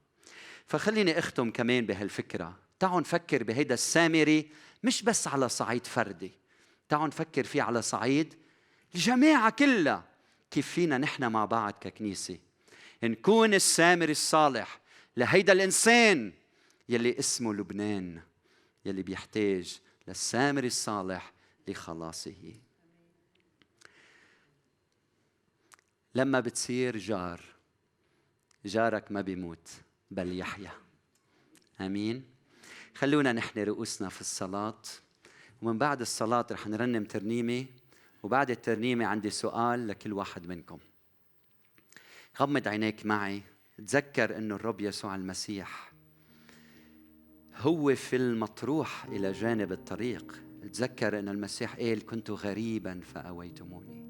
فخليني 0.66 1.18
أختم 1.18 1.50
كمان 1.50 1.86
بهالفكرة. 1.86 2.58
تعالوا 2.78 3.00
نفكر 3.00 3.42
بهيدا 3.42 3.74
السامري 3.74 4.50
مش 4.82 5.02
بس 5.02 5.28
على 5.28 5.48
صعيد 5.48 5.86
فردي 5.86 6.32
تعالوا 6.88 7.06
نفكر 7.06 7.44
فيه 7.44 7.62
على 7.62 7.82
صعيد 7.82 8.34
الجماعة 8.94 9.50
كلها. 9.50 10.04
كيف 10.50 10.68
فينا 10.68 10.98
نحن 10.98 11.32
مع 11.32 11.44
بعض 11.44 11.72
ككنيسة؟ 11.80 12.38
نكون 13.02 13.54
السامر 13.54 14.08
الصالح 14.08 14.80
لهيدا 15.16 15.52
الإنسان 15.52 16.32
يلي 16.88 17.18
اسمه 17.18 17.54
لبنان 17.54 18.20
يلي 18.84 19.02
بيحتاج 19.02 19.80
للسامر 20.08 20.64
الصالح 20.64 21.32
لخلاصه. 21.68 22.60
لما 26.14 26.40
بتصير 26.40 26.96
جار 26.96 27.40
جارك 28.64 29.12
ما 29.12 29.20
بيموت 29.20 29.68
بل 30.10 30.38
يحيا. 30.38 30.72
آمين. 31.80 32.24
خلونا 32.94 33.32
نحن 33.32 33.60
رؤوسنا 33.60 34.08
في 34.08 34.20
الصلاة. 34.20 34.82
ومن 35.62 35.78
بعد 35.78 36.00
الصلاة 36.00 36.46
رح 36.50 36.66
نرنم 36.66 37.04
ترنيمة. 37.04 37.66
وبعد 38.22 38.50
الترنيمة 38.50 39.06
عندي 39.06 39.30
سؤال 39.30 39.88
لكل 39.88 40.12
واحد 40.12 40.46
منكم. 40.46 40.78
غمض 42.40 42.68
عينيك 42.68 43.06
معي. 43.06 43.42
تذكر 43.78 44.36
إنه 44.36 44.54
الرب 44.54 44.80
يسوع 44.80 45.14
المسيح 45.14 45.92
هو 47.56 47.94
في 47.94 48.16
المطروح 48.16 49.04
إلى 49.04 49.32
جانب 49.32 49.72
الطريق. 49.72 50.42
تذكر 50.72 51.18
ان 51.18 51.28
المسيح 51.28 51.76
قال 51.76 52.06
كنت 52.06 52.30
غريبا 52.30 53.00
فأويتموني. 53.00 54.09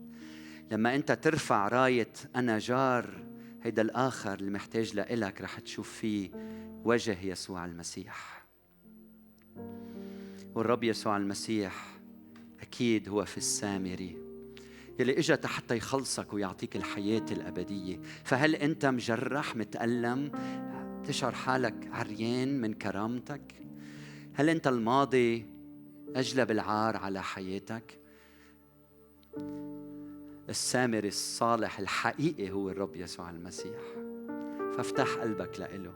لما 0.70 0.94
انت 0.94 1.12
ترفع 1.12 1.68
راية 1.68 2.12
أنا 2.37 2.59
جار 2.59 3.24
هيدا 3.62 3.83
الآخر 3.83 4.35
اللي 4.35 4.50
محتاج 4.50 4.94
لإلك 4.94 5.40
رح 5.40 5.59
تشوف 5.59 5.92
فيه 5.92 6.30
وجه 6.85 7.22
يسوع 7.22 7.64
المسيح. 7.64 8.44
والرب 10.54 10.85
يسوع 10.85 11.16
المسيح 11.16 11.98
أكيد 12.61 13.09
هو 13.09 13.24
في 13.24 13.37
السامري 13.38 14.16
يلي 14.98 15.18
اجى 15.18 15.37
حتى 15.44 15.76
يخلصك 15.76 16.33
ويعطيك 16.33 16.76
الحياة 16.76 17.26
الأبدية. 17.30 18.00
فهل 18.24 18.54
أنت 18.54 18.87
مجرح 18.87 19.56
متألم 19.56 20.33
تشعر 21.04 21.33
حالك 21.33 21.88
عريان 21.92 22.61
من 22.61 22.74
كرامتك؟ 22.74 23.54
هل 24.35 24.48
أنت 24.48 24.66
الماضي 24.66 25.46
أجلب 26.16 26.50
العار 26.50 26.96
على 26.96 27.22
حياتك؟ 27.22 27.99
السامر 30.50 31.04
الصالح 31.04 31.78
الحقيقي 31.78 32.50
هو 32.50 32.70
الرب 32.70 32.96
يسوع 32.96 33.30
المسيح. 33.30 33.80
فافتح 34.76 35.14
قلبك 35.14 35.60
لإله. 35.60 35.92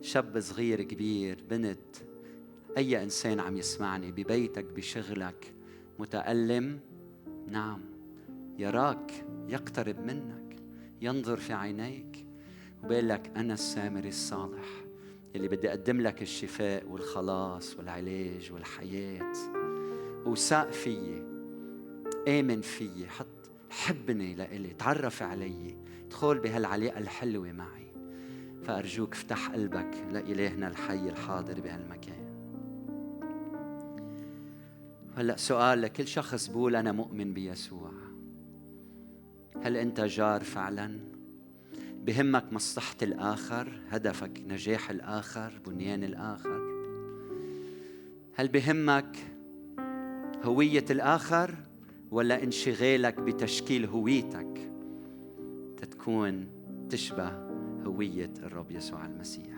شاب 0.00 0.40
صغير 0.40 0.82
كبير 0.82 1.44
بنت 1.50 1.96
أي 2.76 3.02
إنسان 3.02 3.40
عم 3.40 3.56
يسمعني 3.56 4.12
ببيتك 4.12 4.64
بشغلك 4.64 5.54
متألم 5.98 6.80
نعم 7.48 7.80
يراك 8.58 9.24
يقترب 9.48 9.98
منك 9.98 10.56
ينظر 11.00 11.36
في 11.36 11.52
عينيك 11.52 12.26
وبيقول 12.84 13.08
لك 13.08 13.32
أنا 13.36 13.54
السامر 13.54 14.04
الصالح 14.04 14.68
اللي 15.36 15.48
بدي 15.48 15.68
أقدم 15.68 16.00
لك 16.00 16.22
الشفاء 16.22 16.86
والخلاص 16.86 17.76
والعلاج 17.76 18.52
والحياة. 18.52 19.32
وثق 20.26 20.70
فيي 20.70 21.28
آمن 22.28 22.60
فيي 22.60 23.08
حط 23.08 23.26
حبني 23.88 24.34
لإلي 24.34 24.68
تعرف 24.68 25.22
علي 25.22 25.76
ادخل 26.06 26.38
بهالعلاقة 26.38 26.98
الحلوة 26.98 27.52
معي. 27.52 27.92
فأرجوك 28.62 29.12
افتح 29.12 29.50
قلبك 29.50 30.04
لإلهنا 30.12 30.68
الحي 30.68 31.08
الحاضر 31.08 31.60
بهالمكان. 31.60 32.28
هلأ 35.16 35.36
سؤال 35.36 35.82
لكل 35.82 36.06
شخص 36.06 36.46
بقول 36.46 36.76
أنا 36.76 36.92
مؤمن 36.92 37.32
بيسوع. 37.32 37.92
هل 39.62 39.76
أنت 39.76 40.00
جار 40.00 40.44
فعلا؟ 40.44 41.00
بهمك 42.04 42.52
مصلحة 42.52 42.96
الآخر 43.02 43.80
هدفك 43.90 44.42
نجاح 44.46 44.90
الآخر 44.90 45.52
بنيان 45.66 46.04
الآخر. 46.04 46.60
هل 48.34 48.48
بهمك 48.48 49.16
هوية 50.44 50.84
الآخر؟ 50.90 51.67
ولا 52.10 52.42
انشغالك 52.42 53.20
بتشكيل 53.20 53.86
هويتك 53.86 54.70
تتكون 55.76 56.48
تشبه 56.90 57.28
هوية 57.86 58.32
الرب 58.42 58.70
يسوع 58.70 59.06
المسيح. 59.06 59.57